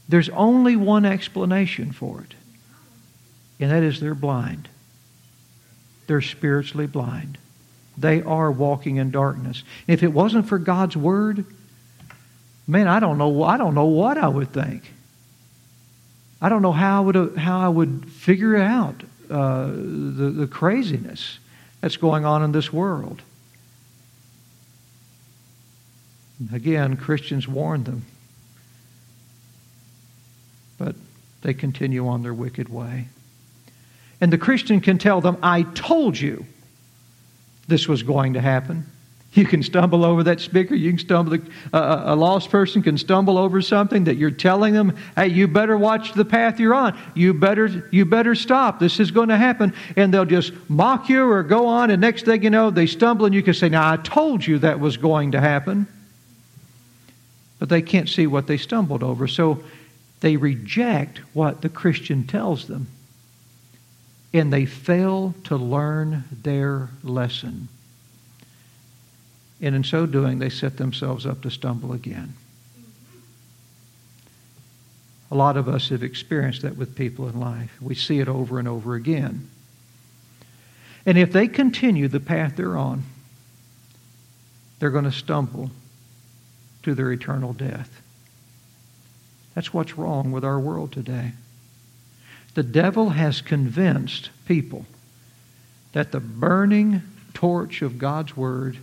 There's 0.09 0.29
only 0.29 0.77
one 0.77 1.05
explanation 1.05 1.93
for 1.93 2.21
it, 2.21 2.35
and 3.59 3.71
that 3.71 3.83
is 3.83 4.01
they're 4.01 4.15
blind. 4.15 4.69
They're 6.07 6.23
spiritually 6.23 6.87
blind. 6.87 7.39
They 7.97 8.23
are 8.23 8.51
walking 8.53 8.97
in 8.97 9.11
darkness. 9.11 9.65
If 9.87 10.03
it 10.03 10.13
wasn't 10.13 10.49
for 10.49 10.59
God's 10.59 10.97
word, 10.97 11.45
man, 12.67 12.87
I 12.87 13.01
don't 13.01 13.19
know. 13.19 13.43
I 13.43 13.57
don't 13.57 13.75
know 13.75 13.87
what 13.87 14.17
I 14.17 14.29
would 14.29 14.53
think. 14.53 14.93
I 16.41 16.49
don't 16.49 16.63
know 16.63 16.73
how 16.73 16.99
I 16.99 17.01
would 17.01 17.37
how 17.37 17.61
I 17.61 17.69
would 17.69 18.11
figure 18.11 18.57
out 18.57 19.03
uh, 19.31 19.67
the 19.67 20.33
the 20.35 20.47
craziness 20.47 21.39
that's 21.81 21.97
going 21.97 22.25
on 22.25 22.43
in 22.43 22.53
this 22.53 22.73
world. 22.73 23.23
Again, 26.53 26.97
Christians 26.97 27.49
warn 27.49 27.85
them 27.85 28.05
but 30.79 30.95
they 31.43 31.53
continue 31.53 32.07
on 32.07 32.23
their 32.23 32.33
wicked 32.33 32.69
way. 32.69 33.09
And 34.21 34.33
the 34.33 34.39
Christian 34.39 34.81
can 34.81 34.99
tell 34.99 35.21
them, 35.21 35.37
I 35.43 35.63
told 35.63 36.19
you 36.19 36.47
this 37.67 37.87
was 37.87 38.03
going 38.03 38.35
to 38.35 38.41
happen. 38.41 38.87
You 39.35 39.45
can 39.45 39.63
stumble 39.63 40.05
over 40.05 40.23
that 40.25 40.41
speaker. 40.41 40.75
You 40.75 40.91
can 40.91 40.99
stumble. 40.99 41.39
Uh, 41.73 42.03
a 42.07 42.17
lost 42.17 42.51
person 42.51 42.83
can 42.83 42.97
stumble 42.97 43.37
over 43.37 43.61
something 43.61 44.05
that 44.05 44.17
you're 44.17 44.31
telling 44.31 44.73
them, 44.73 44.97
"Hey, 45.17 45.29
you 45.29 45.47
better 45.47 45.77
watch 45.77 46.15
the 46.15 46.25
path 46.25 46.59
you're 46.59 46.75
on. 46.75 46.99
You 47.15 47.35
better, 47.35 47.87
you 47.93 48.07
better 48.07 48.35
stop. 48.35 48.81
This 48.81 48.99
is 48.99 49.11
going 49.11 49.29
to 49.29 49.37
happen." 49.37 49.75
And 49.97 50.13
they'll 50.13 50.25
just 50.25 50.53
mock 50.69 51.09
you 51.11 51.29
or 51.29 51.43
go 51.43 51.67
on. 51.67 51.91
And 51.91 52.01
next 52.01 52.25
thing 52.25 52.43
you 52.43 52.51
know, 52.51 52.71
they 52.71 52.87
stumble, 52.87 53.27
and 53.27 53.35
you 53.35 53.43
can 53.43 53.55
say, 53.55 53.69
"Now 53.69 53.93
I 53.93 53.99
told 53.99 54.47
you 54.47 54.59
that 54.61 54.81
was 54.81 54.97
going 54.97 55.33
to 55.33 55.41
happen." 55.41 55.87
But 57.59 57.69
they 57.69 57.83
can't 57.83 58.09
see 58.09 58.27
what 58.27 58.47
they 58.47 58.57
stumbled 58.57 59.03
over. 59.03 59.29
So 59.29 59.63
they 60.21 60.37
reject 60.37 61.19
what 61.35 61.61
the 61.61 61.69
Christian 61.69 62.25
tells 62.27 62.67
them. 62.67 62.87
And 64.33 64.53
they 64.53 64.65
fail 64.65 65.35
to 65.45 65.57
learn 65.57 66.25
their 66.43 66.89
lesson. 67.03 67.69
And 69.61 69.75
in 69.75 69.85
so 69.85 70.07
doing, 70.07 70.39
they 70.39 70.51
set 70.51 70.77
themselves 70.77 71.27
up 71.27 71.43
to 71.43 71.51
stumble 71.51 71.93
again. 71.93 72.35
A 75.31 75.35
lot 75.35 75.57
of 75.57 75.69
us 75.69 75.91
have 75.91 76.03
experienced 76.03 76.63
that 76.63 76.77
with 76.77 76.95
people 76.95 77.29
in 77.29 77.39
life. 77.39 77.77
We 77.81 77.95
see 77.95 78.21
it 78.21 78.29
over 78.29 78.59
and 78.59 78.67
over 78.67 78.95
again. 78.95 79.49
And 81.05 81.19
if 81.19 81.33
they 81.33 81.49
continue 81.49 82.09
the 82.09 82.21
path 82.21 82.57
they're 82.57 82.77
on, 82.77 83.03
they're 84.79 84.91
going 84.91 85.05
to 85.05 85.13
stumble 85.13 85.71
to 86.83 86.95
their 86.95 87.13
eternal 87.13 87.53
death. 87.53 88.01
That's 89.55 89.75
what's 89.75 89.99
wrong 89.99 90.31
with 90.33 90.45
our 90.45 90.59
world 90.59 90.93
today. 90.93 91.33
The 92.55 92.63
devil 92.63 93.11
has 93.11 93.41
convinced 93.41 94.31
people 94.47 94.87
that 95.93 96.13
the 96.13 96.21
burning 96.21 97.03
torch 97.35 97.83
of 97.83 97.99
God's 97.99 98.37
Word 98.37 98.79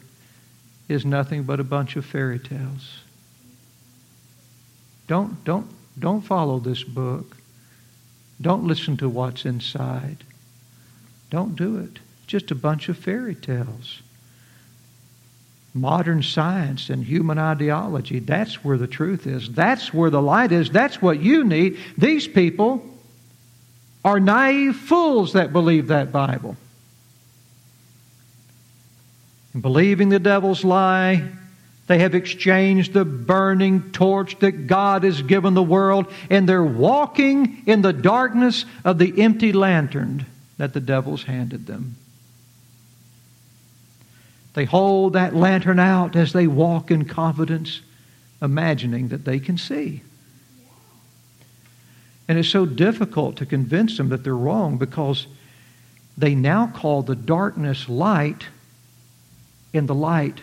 is 0.88 1.06
nothing 1.06 1.44
but 1.44 1.60
a 1.60 1.64
bunch 1.64 1.96
of 1.96 2.06
fairy 2.06 2.40
tales. 2.40 3.00
Don't, 5.08 5.44
don't, 5.44 5.68
don't 5.98 6.22
follow 6.22 6.60
this 6.60 6.84
book. 6.84 7.38
Don't 8.42 8.66
listen 8.66 8.98
to 8.98 9.10
what's 9.10 9.46
inside. 9.46 10.18
Don't 11.30 11.56
do 11.56 11.78
it. 11.78 12.00
Just 12.28 12.52
a 12.52 12.56
bunch 12.56 12.90
of 12.90 12.98
fairy 12.98 13.36
tales 13.36 14.02
modern 15.76 16.24
science 16.24 16.90
and 16.90 17.04
human 17.04 17.38
ideology. 17.38 18.20
That's 18.20 18.64
where 18.64 18.78
the 18.78 18.88
truth 18.88 19.28
is. 19.28 19.52
That's 19.52 19.94
where 19.94 20.10
the 20.10 20.22
light 20.22 20.54
is. 20.54 20.70
That's 20.72 21.02
what 21.02 21.20
you 21.20 21.44
need. 21.44 21.78
These 21.98 22.30
people 22.30 22.84
are 24.04 24.20
naive 24.20 24.78
fools 24.78 25.34
that 25.34 25.52
believe 25.52 25.88
that 25.88 26.14
Bible. 26.14 26.56
And 29.56 29.62
believing 29.62 30.10
the 30.10 30.20
devil's 30.20 30.66
lie, 30.66 31.24
they 31.88 32.00
have 32.00 32.14
exchanged 32.14 32.92
the 32.92 33.06
burning 33.06 33.94
torch 33.94 34.38
that 34.40 34.68
God 34.68 35.06
has 35.06 35.22
given 35.22 35.54
the 35.54 35.64
world, 35.64 36.12
and 36.30 36.48
they're 36.48 36.62
walking 36.62 37.64
in 37.66 37.82
the 37.82 37.94
darkness 37.94 38.66
of 38.84 38.98
the 38.98 39.22
empty 39.22 39.54
lantern 39.54 40.26
that 40.58 40.74
the 40.74 40.82
devil's 40.82 41.24
handed 41.24 41.68
them. 41.68 41.96
They 44.56 44.66
hold 44.66 45.14
that 45.14 45.34
lantern 45.34 45.80
out 45.80 46.18
as 46.18 46.34
they 46.34 46.48
walk 46.48 46.92
in 46.92 47.06
confidence, 47.06 47.80
imagining 48.42 49.08
that 49.08 49.24
they 49.24 49.40
can 49.40 49.58
see. 49.58 50.02
And 52.28 52.38
it's 52.38 52.50
so 52.50 52.66
difficult 52.66 53.38
to 53.38 53.46
convince 53.46 53.96
them 53.96 54.10
that 54.10 54.26
they're 54.26 54.36
wrong 54.36 54.78
because 54.78 55.28
they 56.18 56.36
now 56.36 56.68
call 56.68 57.04
the 57.04 57.16
darkness 57.16 57.88
light 57.88 58.48
and 59.76 59.88
the 59.88 59.96
light 59.96 60.42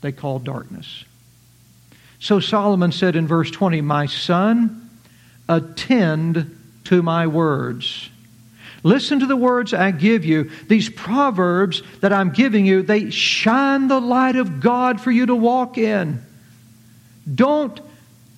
they 0.00 0.12
call 0.12 0.38
darkness. 0.38 1.04
So 2.18 2.40
Solomon 2.40 2.92
said 2.92 3.16
in 3.16 3.26
verse 3.26 3.50
20, 3.50 3.80
My 3.80 4.06
son, 4.06 4.90
attend 5.48 6.56
to 6.84 7.02
my 7.02 7.26
words. 7.26 8.10
Listen 8.82 9.20
to 9.20 9.26
the 9.26 9.36
words 9.36 9.74
I 9.74 9.90
give 9.90 10.24
you. 10.24 10.50
These 10.68 10.88
proverbs 10.88 11.82
that 12.00 12.12
I'm 12.12 12.30
giving 12.30 12.64
you, 12.64 12.82
they 12.82 13.10
shine 13.10 13.88
the 13.88 14.00
light 14.00 14.36
of 14.36 14.60
God 14.60 15.00
for 15.00 15.10
you 15.10 15.26
to 15.26 15.34
walk 15.34 15.76
in. 15.76 16.24
Don't 17.32 17.78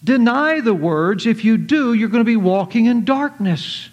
deny 0.03 0.61
the 0.61 0.75
words. 0.75 1.27
If 1.27 1.45
you 1.45 1.57
do, 1.57 1.95
you're 1.95 2.09
going 2.09 2.25
to 2.25 2.25
be 2.25 2.37
walking 2.37 2.87
in 2.87 3.05
darkness. 3.05 3.89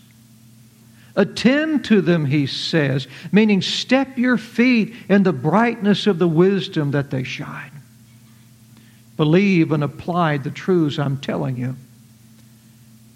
Attend 1.19 1.83
to 1.83 1.99
them, 1.99 2.23
he 2.23 2.47
says, 2.47 3.05
meaning 3.29 3.61
step 3.61 4.17
your 4.17 4.37
feet 4.37 4.95
in 5.09 5.23
the 5.23 5.33
brightness 5.33 6.07
of 6.07 6.17
the 6.17 6.29
wisdom 6.29 6.91
that 6.91 7.11
they 7.11 7.23
shine. 7.23 7.73
Believe 9.17 9.73
and 9.73 9.83
apply 9.83 10.37
the 10.37 10.49
truths 10.49 10.97
I'm 10.97 11.17
telling 11.17 11.57
you. 11.57 11.75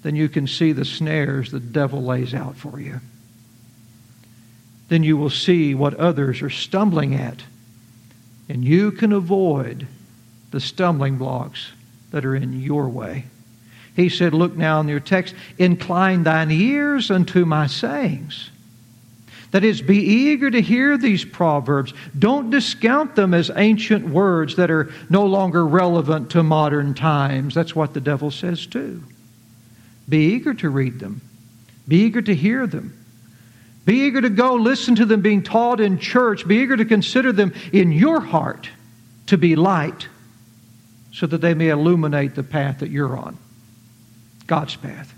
Then 0.01 0.17
you 0.17 0.27
can 0.27 0.47
see 0.47 0.73
the 0.73 0.83
snares 0.83 1.49
the 1.49 1.61
devil 1.61 2.03
lays 2.03 2.33
out 2.33 2.57
for 2.57 2.77
you. 2.77 2.99
Then 4.89 5.03
you 5.03 5.15
will 5.15 5.29
see 5.29 5.73
what 5.73 5.93
others 5.93 6.41
are 6.41 6.49
stumbling 6.49 7.15
at. 7.15 7.41
And 8.49 8.65
you 8.65 8.91
can 8.91 9.13
avoid 9.13 9.87
the 10.51 10.59
stumbling 10.59 11.17
blocks 11.17 11.71
that 12.11 12.25
are 12.25 12.35
in 12.35 12.61
your 12.61 12.89
way. 12.89 13.23
He 13.95 14.09
said, 14.09 14.33
Look 14.33 14.55
now 14.55 14.79
in 14.79 14.87
your 14.87 14.99
text, 14.99 15.35
incline 15.57 16.23
thine 16.23 16.51
ears 16.51 17.11
unto 17.11 17.45
my 17.45 17.67
sayings. 17.67 18.49
That 19.51 19.63
is, 19.63 19.83
be 19.83 19.99
eager 19.99 20.49
to 20.49 20.61
hear 20.61 20.97
these 20.97 21.23
proverbs. 21.23 21.93
Don't 22.17 22.49
discount 22.49 23.15
them 23.15 23.35
as 23.35 23.51
ancient 23.55 24.07
words 24.09 24.55
that 24.55 24.71
are 24.71 24.91
no 25.11 25.27
longer 25.27 25.63
relevant 25.67 26.31
to 26.31 26.41
modern 26.41 26.95
times. 26.95 27.53
That's 27.53 27.75
what 27.75 27.93
the 27.93 28.01
devil 28.01 28.31
says 28.31 28.65
too. 28.65 29.03
Be 30.09 30.33
eager 30.33 30.55
to 30.55 30.69
read 30.69 30.99
them, 30.99 31.21
be 31.87 31.97
eager 31.97 32.21
to 32.21 32.33
hear 32.33 32.65
them. 32.65 32.97
Be 33.85 34.05
eager 34.05 34.21
to 34.21 34.29
go 34.29 34.55
listen 34.55 34.95
to 34.95 35.05
them 35.05 35.21
being 35.21 35.43
taught 35.43 35.81
in 35.81 35.99
church. 35.99 36.47
Be 36.47 36.57
eager 36.57 36.77
to 36.77 36.85
consider 36.85 37.33
them 37.33 37.53
in 37.73 37.91
your 37.91 38.21
heart 38.21 38.69
to 39.27 39.37
be 39.37 39.57
light 39.57 40.07
so 41.11 41.27
that 41.27 41.41
they 41.41 41.53
may 41.53 41.67
illuminate 41.67 42.33
the 42.33 42.43
path 42.43 42.79
that 42.79 42.89
you're 42.89 43.17
on. 43.17 43.37
God's 44.47 44.75
path. 44.75 45.13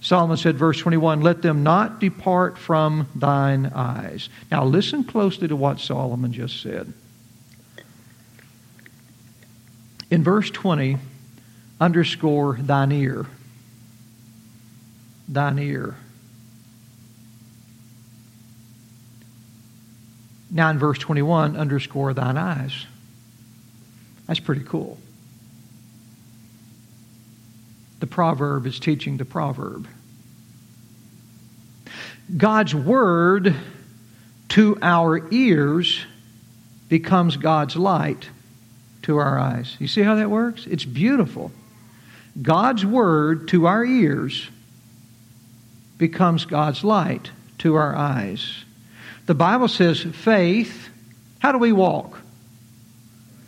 Solomon 0.00 0.36
said, 0.36 0.56
verse 0.56 0.78
21, 0.78 1.20
let 1.20 1.42
them 1.42 1.62
not 1.62 2.00
depart 2.00 2.58
from 2.58 3.08
thine 3.14 3.66
eyes. 3.66 4.28
Now 4.50 4.64
listen 4.64 5.04
closely 5.04 5.46
to 5.46 5.54
what 5.54 5.78
Solomon 5.78 6.32
just 6.32 6.60
said. 6.60 6.92
In 10.10 10.24
verse 10.24 10.50
20, 10.50 10.98
underscore 11.80 12.58
thine 12.60 12.92
ear. 12.92 13.26
Thine 15.28 15.58
ear. 15.60 15.96
Now 20.50 20.68
in 20.68 20.78
verse 20.78 20.98
21, 20.98 21.56
underscore 21.56 22.12
thine 22.12 22.36
eyes. 22.36 22.86
That's 24.26 24.40
pretty 24.40 24.64
cool. 24.64 24.98
The 28.02 28.08
proverb 28.08 28.66
is 28.66 28.80
teaching 28.80 29.16
the 29.16 29.24
proverb. 29.24 29.86
God's 32.36 32.74
word 32.74 33.54
to 34.48 34.76
our 34.82 35.32
ears 35.32 36.04
becomes 36.88 37.36
God's 37.36 37.76
light 37.76 38.28
to 39.02 39.18
our 39.18 39.38
eyes. 39.38 39.76
You 39.78 39.86
see 39.86 40.02
how 40.02 40.16
that 40.16 40.28
works? 40.28 40.66
It's 40.66 40.84
beautiful. 40.84 41.52
God's 42.42 42.84
word 42.84 43.46
to 43.50 43.68
our 43.68 43.84
ears 43.84 44.48
becomes 45.96 46.44
God's 46.44 46.82
light 46.82 47.30
to 47.58 47.76
our 47.76 47.94
eyes. 47.94 48.64
The 49.26 49.34
Bible 49.36 49.68
says 49.68 50.00
faith, 50.02 50.88
how 51.38 51.52
do 51.52 51.58
we 51.58 51.70
walk? 51.70 52.18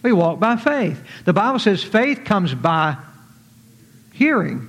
We 0.04 0.12
walk 0.12 0.38
by 0.38 0.54
faith. 0.54 1.02
The 1.24 1.32
Bible 1.32 1.58
says 1.58 1.82
faith 1.82 2.24
comes 2.24 2.54
by 2.54 2.98
hearing, 4.14 4.68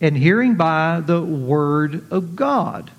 and 0.00 0.16
hearing 0.16 0.56
by 0.56 1.00
the 1.04 1.22
Word 1.22 2.12
of 2.12 2.36
God. 2.36 2.90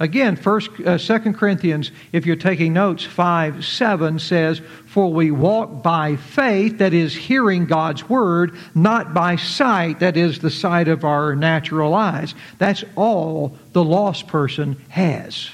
Again, 0.00 0.34
first, 0.34 0.70
uh, 0.84 0.98
2 0.98 1.34
Corinthians, 1.34 1.92
if 2.12 2.26
you're 2.26 2.34
taking 2.34 2.72
notes, 2.72 3.04
5 3.04 3.64
7 3.64 4.18
says, 4.18 4.60
For 4.86 5.12
we 5.12 5.30
walk 5.30 5.84
by 5.84 6.16
faith, 6.16 6.78
that 6.78 6.92
is, 6.92 7.14
hearing 7.14 7.66
God's 7.66 8.08
word, 8.08 8.56
not 8.74 9.14
by 9.14 9.36
sight, 9.36 10.00
that 10.00 10.16
is, 10.16 10.40
the 10.40 10.50
sight 10.50 10.88
of 10.88 11.04
our 11.04 11.36
natural 11.36 11.94
eyes. 11.94 12.34
That's 12.58 12.82
all 12.96 13.56
the 13.72 13.84
lost 13.84 14.26
person 14.26 14.76
has, 14.88 15.48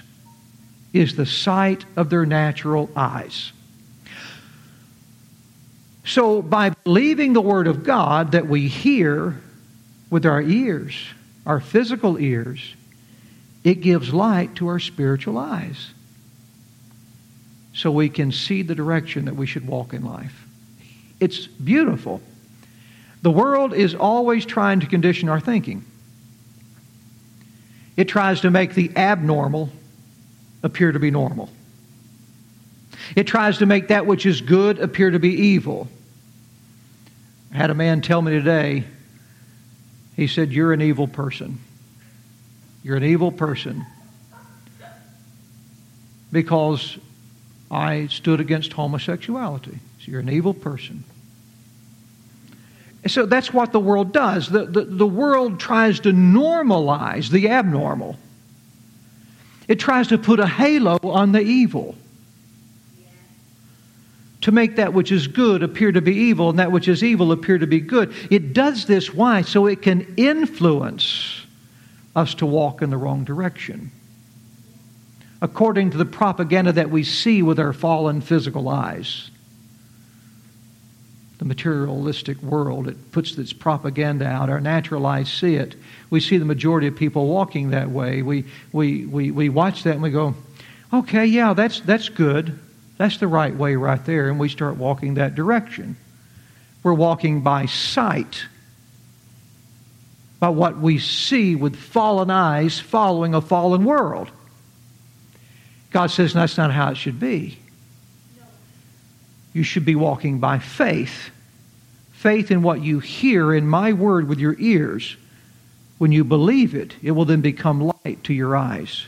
is 0.95 1.17
the 1.17 1.27
sight 1.27 1.85
of 1.97 2.09
their 2.09 2.25
natural 2.25 2.89
eyes. 2.97 3.53
So, 6.11 6.43
by 6.43 6.71
believing 6.71 7.35
the 7.35 7.41
Word 7.41 7.69
of 7.69 7.85
God 7.85 8.33
that 8.33 8.49
we 8.49 8.67
hear 8.67 9.41
with 10.11 10.27
our 10.27 10.43
ears, 10.43 10.93
our 11.47 11.61
physical 11.61 12.19
ears, 12.19 12.75
it 13.63 13.77
gives 13.77 14.13
light 14.13 14.57
to 14.57 14.67
our 14.67 14.81
spiritual 14.81 15.39
eyes. 15.39 15.93
So 17.75 17.93
we 17.93 18.09
can 18.09 18.33
see 18.33 18.63
the 18.63 18.75
direction 18.75 19.27
that 19.27 19.37
we 19.37 19.47
should 19.47 19.65
walk 19.69 19.95
in 19.95 20.05
life. 20.05 20.35
It's 21.21 21.47
beautiful. 21.47 22.21
The 23.23 23.31
world 23.31 23.73
is 23.73 23.95
always 23.95 24.45
trying 24.45 24.81
to 24.81 24.89
condition 24.89 25.29
our 25.29 25.39
thinking. 25.39 25.85
It 27.97 28.09
tries 28.09 28.41
to 28.41 28.51
make 28.51 28.75
the 28.75 28.91
abnormal 28.97 29.71
appear 30.65 30.91
to 30.91 30.99
be 30.99 31.13
normal. 31.13 31.51
It 33.15 33.29
tries 33.29 33.59
to 33.59 33.67
make 33.67 33.87
that 33.89 34.07
which 34.07 34.27
is 34.27 34.41
good 34.41 34.81
appear 34.81 35.13
to 35.13 35.21
be 35.21 35.31
evil. 35.31 35.87
I 37.53 37.57
had 37.57 37.71
a 37.71 37.75
man 37.75 38.01
tell 38.01 38.23
me 38.23 38.33
today, 38.33 38.85
he 40.17 40.27
said, 40.27 40.53
You're 40.53 40.73
an 40.73 40.83
evil 40.83 41.09
person. 41.09 41.59
You're 42.83 42.97
an 42.97 43.05
evil 43.05 43.33
person 43.33 43.85
because 46.33 46.97
I 47.71 48.07
stood 48.07 48.41
against 48.41 48.73
homosexuality. 48.73 49.79
So 50.01 50.11
you're 50.11 50.21
an 50.21 50.31
evil 50.31 50.55
person. 50.55 51.05
So 53.07 53.27
that's 53.27 53.53
what 53.53 53.73
the 53.73 53.81
world 53.81 54.13
does. 54.13 54.49
The, 54.49 54.67
the, 54.67 54.85
the 54.85 55.07
world 55.07 55.59
tries 55.59 56.01
to 56.01 56.13
normalize 56.13 57.31
the 57.31 57.49
abnormal, 57.49 58.19
it 59.69 59.79
tries 59.79 60.09
to 60.09 60.19
put 60.19 60.41
a 60.41 60.47
halo 60.47 60.99
on 61.03 61.33
the 61.33 61.41
evil 61.41 61.95
to 64.43 64.53
make 64.53 64.77
that 64.77 64.95
which 64.95 65.13
is 65.13 65.27
good 65.27 65.63
appear 65.63 65.93
to 65.93 66.01
be 66.01 66.15
evil 66.15 66.49
and 66.51 66.59
that 66.59 66.73
which 66.73 66.89
is 66.89 67.05
evil 67.05 67.33
appear 67.33 67.59
to 67.59 67.67
be 67.67 67.81
good. 67.81 68.13
It 68.31 68.53
does 68.53 68.87
this 68.87 69.13
why? 69.13 69.43
So 69.43 69.67
it 69.67 69.83
can 69.83 70.15
influence 70.17 71.45
us 72.17 72.35
to 72.37 72.47
walk 72.47 72.83
in 72.83 72.91
the 72.91 72.97
wrong 72.97 73.25
direction. 73.25 73.91
According 75.43 75.91
to 75.91 75.99
the 75.99 76.05
propaganda 76.05 76.73
that 76.73 76.91
we 76.91 77.05
see 77.05 77.43
with 77.43 77.59
our 77.59 77.73
fallen 77.73 78.21
physical 78.21 78.69
eyes. 78.69 79.31
The 81.39 81.47
materialistic 81.47 82.43
world, 82.43 82.89
it 82.89 83.13
puts 83.13 83.39
its 83.39 83.55
propaganda 83.55 84.27
out. 84.27 84.51
Our 84.51 84.61
natural 84.61 85.07
eyes 85.07 85.33
see 85.33 85.55
it. 85.55 85.75
We 86.11 86.21
see 86.21 86.37
the 86.37 86.45
majority 86.45 86.87
of 86.87 86.97
people 86.97 87.27
walking 87.29 87.71
that 87.71 87.91
way. 87.91 88.21
We, 88.21 88.45
we, 88.73 89.07
we, 89.07 89.31
we 89.31 89.49
watch 89.49 89.85
that 89.85 89.95
and 89.95 90.03
we 90.03 90.11
go, 90.11 90.35
okay, 90.93 91.25
yeah, 91.25 91.55
that's, 91.55 91.81
that's 91.81 92.11
good. 92.11 92.59
That's 93.01 93.17
the 93.17 93.29
right 93.29 93.57
way 93.57 93.77
right 93.77 94.05
there, 94.05 94.29
and 94.29 94.39
we 94.39 94.51
start 94.51 94.77
walking 94.77 95.15
that 95.15 95.35
direction. 95.35 95.97
We're 96.83 96.93
walking 96.93 97.41
by 97.41 97.65
sight, 97.65 98.45
by 100.39 100.51
what 100.51 100.77
we 100.77 100.99
see 100.99 101.57
with 101.57 101.77
fallen 101.77 102.31
eyes 102.31 102.79
following 102.79 103.35
a 103.35 103.41
fallen 103.41 103.87
world. 103.87 104.31
God 105.91 106.11
says 106.11 106.35
that's 106.35 106.59
not 106.59 106.73
how 106.73 106.91
it 106.91 106.97
should 106.97 107.19
be. 107.19 107.59
You 109.55 109.63
should 109.63 109.87
be 109.87 109.95
walking 109.95 110.39
by 110.39 110.59
faith. 110.59 111.31
Faith 112.13 112.51
in 112.51 112.61
what 112.61 112.83
you 112.83 112.99
hear 112.99 113.55
in 113.55 113.67
my 113.67 113.95
word 113.95 114.29
with 114.29 114.41
your 114.41 114.57
ears. 114.59 115.17
When 115.97 116.13
you 116.13 116.23
believe 116.23 116.75
it, 116.75 116.97
it 117.03 117.13
will 117.13 117.25
then 117.25 117.41
become 117.41 117.81
light 118.05 118.25
to 118.25 118.35
your 118.35 118.55
eyes. 118.55 119.07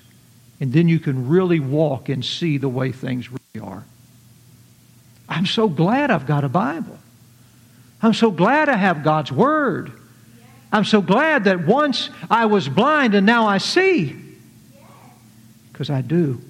And 0.60 0.72
then 0.72 0.88
you 0.88 0.98
can 0.98 1.28
really 1.28 1.60
walk 1.60 2.08
and 2.08 2.24
see 2.24 2.56
the 2.56 2.70
way 2.70 2.90
things 2.90 3.28
really 3.28 3.41
are. 3.60 3.84
I'm 5.28 5.44
so 5.44 5.68
glad 5.68 6.10
I've 6.10 6.26
got 6.26 6.42
a 6.42 6.48
Bible. 6.48 6.98
I'm 8.00 8.14
so 8.14 8.30
glad 8.30 8.70
I 8.70 8.76
have 8.76 9.02
God's 9.02 9.30
Word. 9.30 9.92
I'm 10.72 10.86
so 10.86 11.02
glad 11.02 11.44
that 11.44 11.66
once 11.66 12.08
I 12.30 12.46
was 12.46 12.66
blind 12.68 13.14
and 13.14 13.26
now 13.26 13.46
I 13.46 13.58
see. 13.58 14.16
Because 15.70 15.90
I 15.90 16.00
do. 16.00 16.40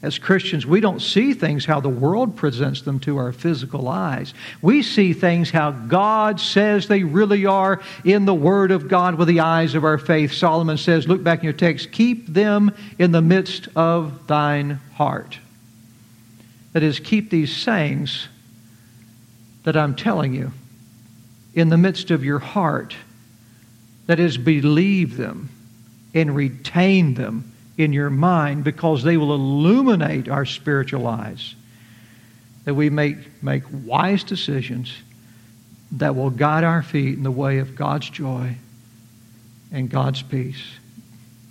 As 0.00 0.16
Christians, 0.16 0.64
we 0.64 0.80
don't 0.80 1.02
see 1.02 1.34
things 1.34 1.64
how 1.64 1.80
the 1.80 1.88
world 1.88 2.36
presents 2.36 2.82
them 2.82 3.00
to 3.00 3.16
our 3.16 3.32
physical 3.32 3.88
eyes. 3.88 4.32
We 4.62 4.82
see 4.82 5.12
things 5.12 5.50
how 5.50 5.72
God 5.72 6.38
says 6.38 6.86
they 6.86 7.02
really 7.02 7.46
are 7.46 7.80
in 8.04 8.24
the 8.24 8.34
Word 8.34 8.70
of 8.70 8.86
God 8.86 9.16
with 9.16 9.26
the 9.26 9.40
eyes 9.40 9.74
of 9.74 9.82
our 9.82 9.98
faith. 9.98 10.32
Solomon 10.32 10.78
says, 10.78 11.08
look 11.08 11.24
back 11.24 11.40
in 11.40 11.44
your 11.44 11.52
text, 11.52 11.90
keep 11.90 12.28
them 12.28 12.72
in 12.96 13.10
the 13.10 13.22
midst 13.22 13.66
of 13.74 14.28
thine 14.28 14.78
heart. 14.94 15.40
That 16.74 16.84
is, 16.84 17.00
keep 17.00 17.30
these 17.30 17.56
sayings 17.56 18.28
that 19.64 19.76
I'm 19.76 19.96
telling 19.96 20.32
you 20.32 20.52
in 21.54 21.70
the 21.70 21.76
midst 21.76 22.12
of 22.12 22.22
your 22.22 22.38
heart. 22.38 22.94
That 24.06 24.20
is, 24.20 24.38
believe 24.38 25.16
them 25.16 25.50
and 26.14 26.36
retain 26.36 27.14
them 27.14 27.52
in 27.78 27.92
your 27.92 28.10
mind 28.10 28.64
because 28.64 29.04
they 29.04 29.16
will 29.16 29.32
illuminate 29.32 30.28
our 30.28 30.44
spiritual 30.44 31.06
eyes. 31.06 31.54
That 32.64 32.74
we 32.74 32.90
make, 32.90 33.42
make 33.42 33.62
wise 33.72 34.24
decisions 34.24 34.94
that 35.92 36.14
will 36.14 36.28
guide 36.28 36.64
our 36.64 36.82
feet 36.82 37.16
in 37.16 37.22
the 37.22 37.30
way 37.30 37.58
of 37.58 37.74
God's 37.76 38.10
joy 38.10 38.56
and 39.72 39.88
God's 39.88 40.20
peace. 40.20 40.62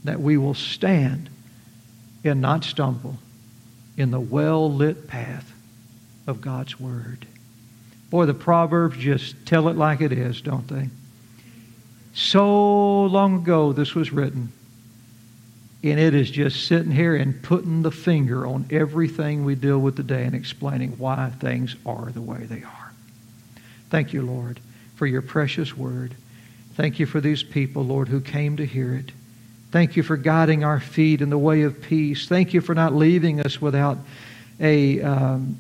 That 0.04 0.20
we 0.20 0.38
will 0.38 0.54
stand 0.54 1.30
and 2.24 2.42
not 2.42 2.66
stumble 2.66 3.18
in 3.96 4.12
the 4.12 4.20
well 4.20 4.72
lit 4.72 5.08
path 5.08 5.52
of 6.28 6.42
God's 6.42 6.80
Word. 6.80 7.26
Boy, 8.10 8.26
the 8.26 8.34
Proverbs 8.34 8.98
just 8.98 9.46
tell 9.46 9.70
it 9.70 9.78
like 9.78 10.02
it 10.02 10.12
is, 10.12 10.42
don't 10.42 10.68
they? 10.68 10.90
So 12.14 13.06
long 13.06 13.38
ago 13.38 13.74
this 13.74 13.96
was 13.96 14.12
written. 14.12 14.52
And 15.84 16.00
it 16.00 16.16
is 16.16 16.32
just 16.32 16.68
sitting 16.68 16.92
here 16.92 17.16
and 17.16 17.42
putting 17.44 17.84
the 17.84 17.92
finger 17.92 18.48
on 18.48 18.66
everything 18.72 19.46
we 19.46 19.56
deal 19.56 19.80
with 19.80 19.96
today 19.96 20.24
and 20.24 20.34
explaining 20.34 20.98
why 20.98 21.32
things 21.40 21.76
are 21.86 22.12
the 22.12 22.22
way 22.22 22.40
they 22.40 22.64
are. 22.64 22.92
Thank 23.90 24.12
you, 24.12 24.24
Lord, 24.24 24.60
for 24.96 25.06
your 25.06 25.22
precious 25.22 25.78
word. 25.78 26.16
Thank 26.74 27.00
you 27.00 27.06
for 27.06 27.22
these 27.22 27.44
people, 27.44 27.84
Lord, 27.84 28.08
who 28.08 28.22
came 28.22 28.58
to 28.58 28.66
hear 28.66 28.94
it. 28.96 29.12
Thank 29.72 29.96
you 29.96 30.04
for 30.04 30.18
guiding 30.18 30.64
our 30.64 30.80
feet 30.80 31.22
in 31.22 31.30
the 31.30 31.38
way 31.38 31.62
of 31.62 31.82
peace. 31.82 32.28
Thank 32.28 32.54
you 32.54 32.62
for 32.62 32.74
not 32.74 32.94
leaving 32.94 33.40
us 33.42 33.62
without 33.62 33.98
a, 34.60 35.02
um, 35.02 35.58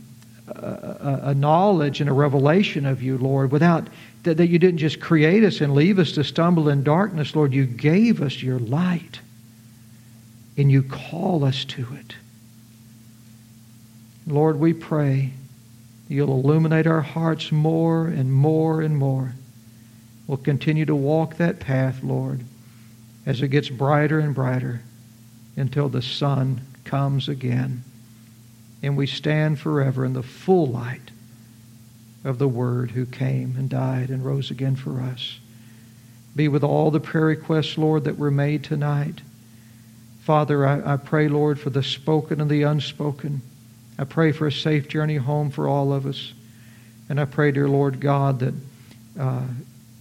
a, 0.47 1.19
a, 1.23 1.33
knowledge 1.33 2.01
and 2.01 2.09
a 2.09 2.13
revelation 2.13 2.85
of 2.85 3.03
you, 3.03 3.17
Lord, 3.17 3.51
without 3.51 3.87
that, 4.23 4.37
that 4.37 4.47
you 4.47 4.59
didn't 4.59 4.79
just 4.79 4.99
create 4.99 5.43
us 5.43 5.61
and 5.61 5.73
leave 5.73 5.99
us 5.99 6.13
to 6.13 6.23
stumble 6.23 6.69
in 6.69 6.83
darkness, 6.83 7.35
Lord. 7.35 7.53
You 7.53 7.65
gave 7.65 8.21
us 8.21 8.41
your 8.41 8.59
light 8.59 9.19
and 10.57 10.71
you 10.71 10.81
call 10.81 11.45
us 11.45 11.63
to 11.65 11.87
it. 11.93 12.15
Lord, 14.25 14.59
we 14.59 14.73
pray 14.73 15.31
you'll 16.09 16.31
illuminate 16.31 16.87
our 16.87 17.01
hearts 17.01 17.51
more 17.51 18.07
and 18.07 18.31
more 18.31 18.81
and 18.81 18.97
more. 18.97 19.33
We'll 20.25 20.37
continue 20.37 20.85
to 20.85 20.95
walk 20.95 21.37
that 21.37 21.59
path, 21.59 22.03
Lord, 22.03 22.41
as 23.25 23.41
it 23.41 23.49
gets 23.49 23.69
brighter 23.69 24.19
and 24.19 24.33
brighter 24.33 24.81
until 25.55 25.89
the 25.89 26.01
sun 26.01 26.61
comes 26.83 27.29
again. 27.29 27.83
And 28.83 28.97
we 28.97 29.07
stand 29.07 29.59
forever 29.59 30.05
in 30.05 30.13
the 30.13 30.23
full 30.23 30.67
light 30.67 31.11
of 32.23 32.39
the 32.39 32.47
Word 32.47 32.91
who 32.91 33.05
came 33.05 33.55
and 33.57 33.69
died 33.69 34.09
and 34.09 34.25
rose 34.25 34.51
again 34.51 34.75
for 34.75 35.01
us. 35.01 35.39
Be 36.35 36.47
with 36.47 36.63
all 36.63 36.91
the 36.91 36.99
prayer 36.99 37.25
requests, 37.25 37.77
Lord, 37.77 38.03
that 38.03 38.17
were 38.17 38.31
made 38.31 38.63
tonight. 38.63 39.21
Father, 40.27 40.67
I, 40.67 40.95
I 40.95 40.97
pray, 40.97 41.29
Lord, 41.29 41.57
for 41.57 41.69
the 41.69 41.81
spoken 41.81 42.41
and 42.41 42.51
the 42.51 42.63
unspoken. 42.63 43.41
I 43.97 44.03
pray 44.03 44.33
for 44.33 44.45
a 44.47 44.51
safe 44.51 44.89
journey 44.89 45.15
home 45.15 45.51
for 45.51 45.69
all 45.69 45.93
of 45.93 46.05
us. 46.05 46.33
And 47.07 47.17
I 47.17 47.23
pray, 47.23 47.53
dear 47.53 47.69
Lord 47.69 48.01
God, 48.01 48.39
that 48.39 48.53
uh, 49.17 49.43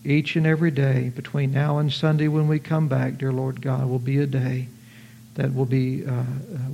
each 0.04 0.34
and 0.34 0.44
every 0.44 0.72
day 0.72 1.12
between 1.14 1.52
now 1.52 1.78
and 1.78 1.92
Sunday 1.92 2.26
when 2.26 2.48
we 2.48 2.58
come 2.58 2.88
back, 2.88 3.18
dear 3.18 3.32
Lord 3.32 3.62
God, 3.62 3.88
will 3.88 4.00
be 4.00 4.18
a 4.18 4.26
day 4.26 4.66
that 5.36 5.54
will 5.54 5.64
be 5.64 6.04
uh, 6.04 6.24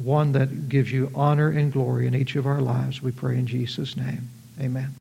one 0.03 0.33
that 0.33 0.71
gives 0.71 0.91
you 0.91 1.11
honor 1.15 1.51
and 1.51 1.75
glory 1.75 2.07
in 2.07 2.15
each 2.15 2.37
of 2.37 2.47
our 2.47 2.63
lives. 2.63 3.03
We 3.03 3.13
pray 3.13 3.37
in 3.37 3.47
Jesus' 3.47 3.99
name. 3.99 4.31
Amen. 4.63 4.95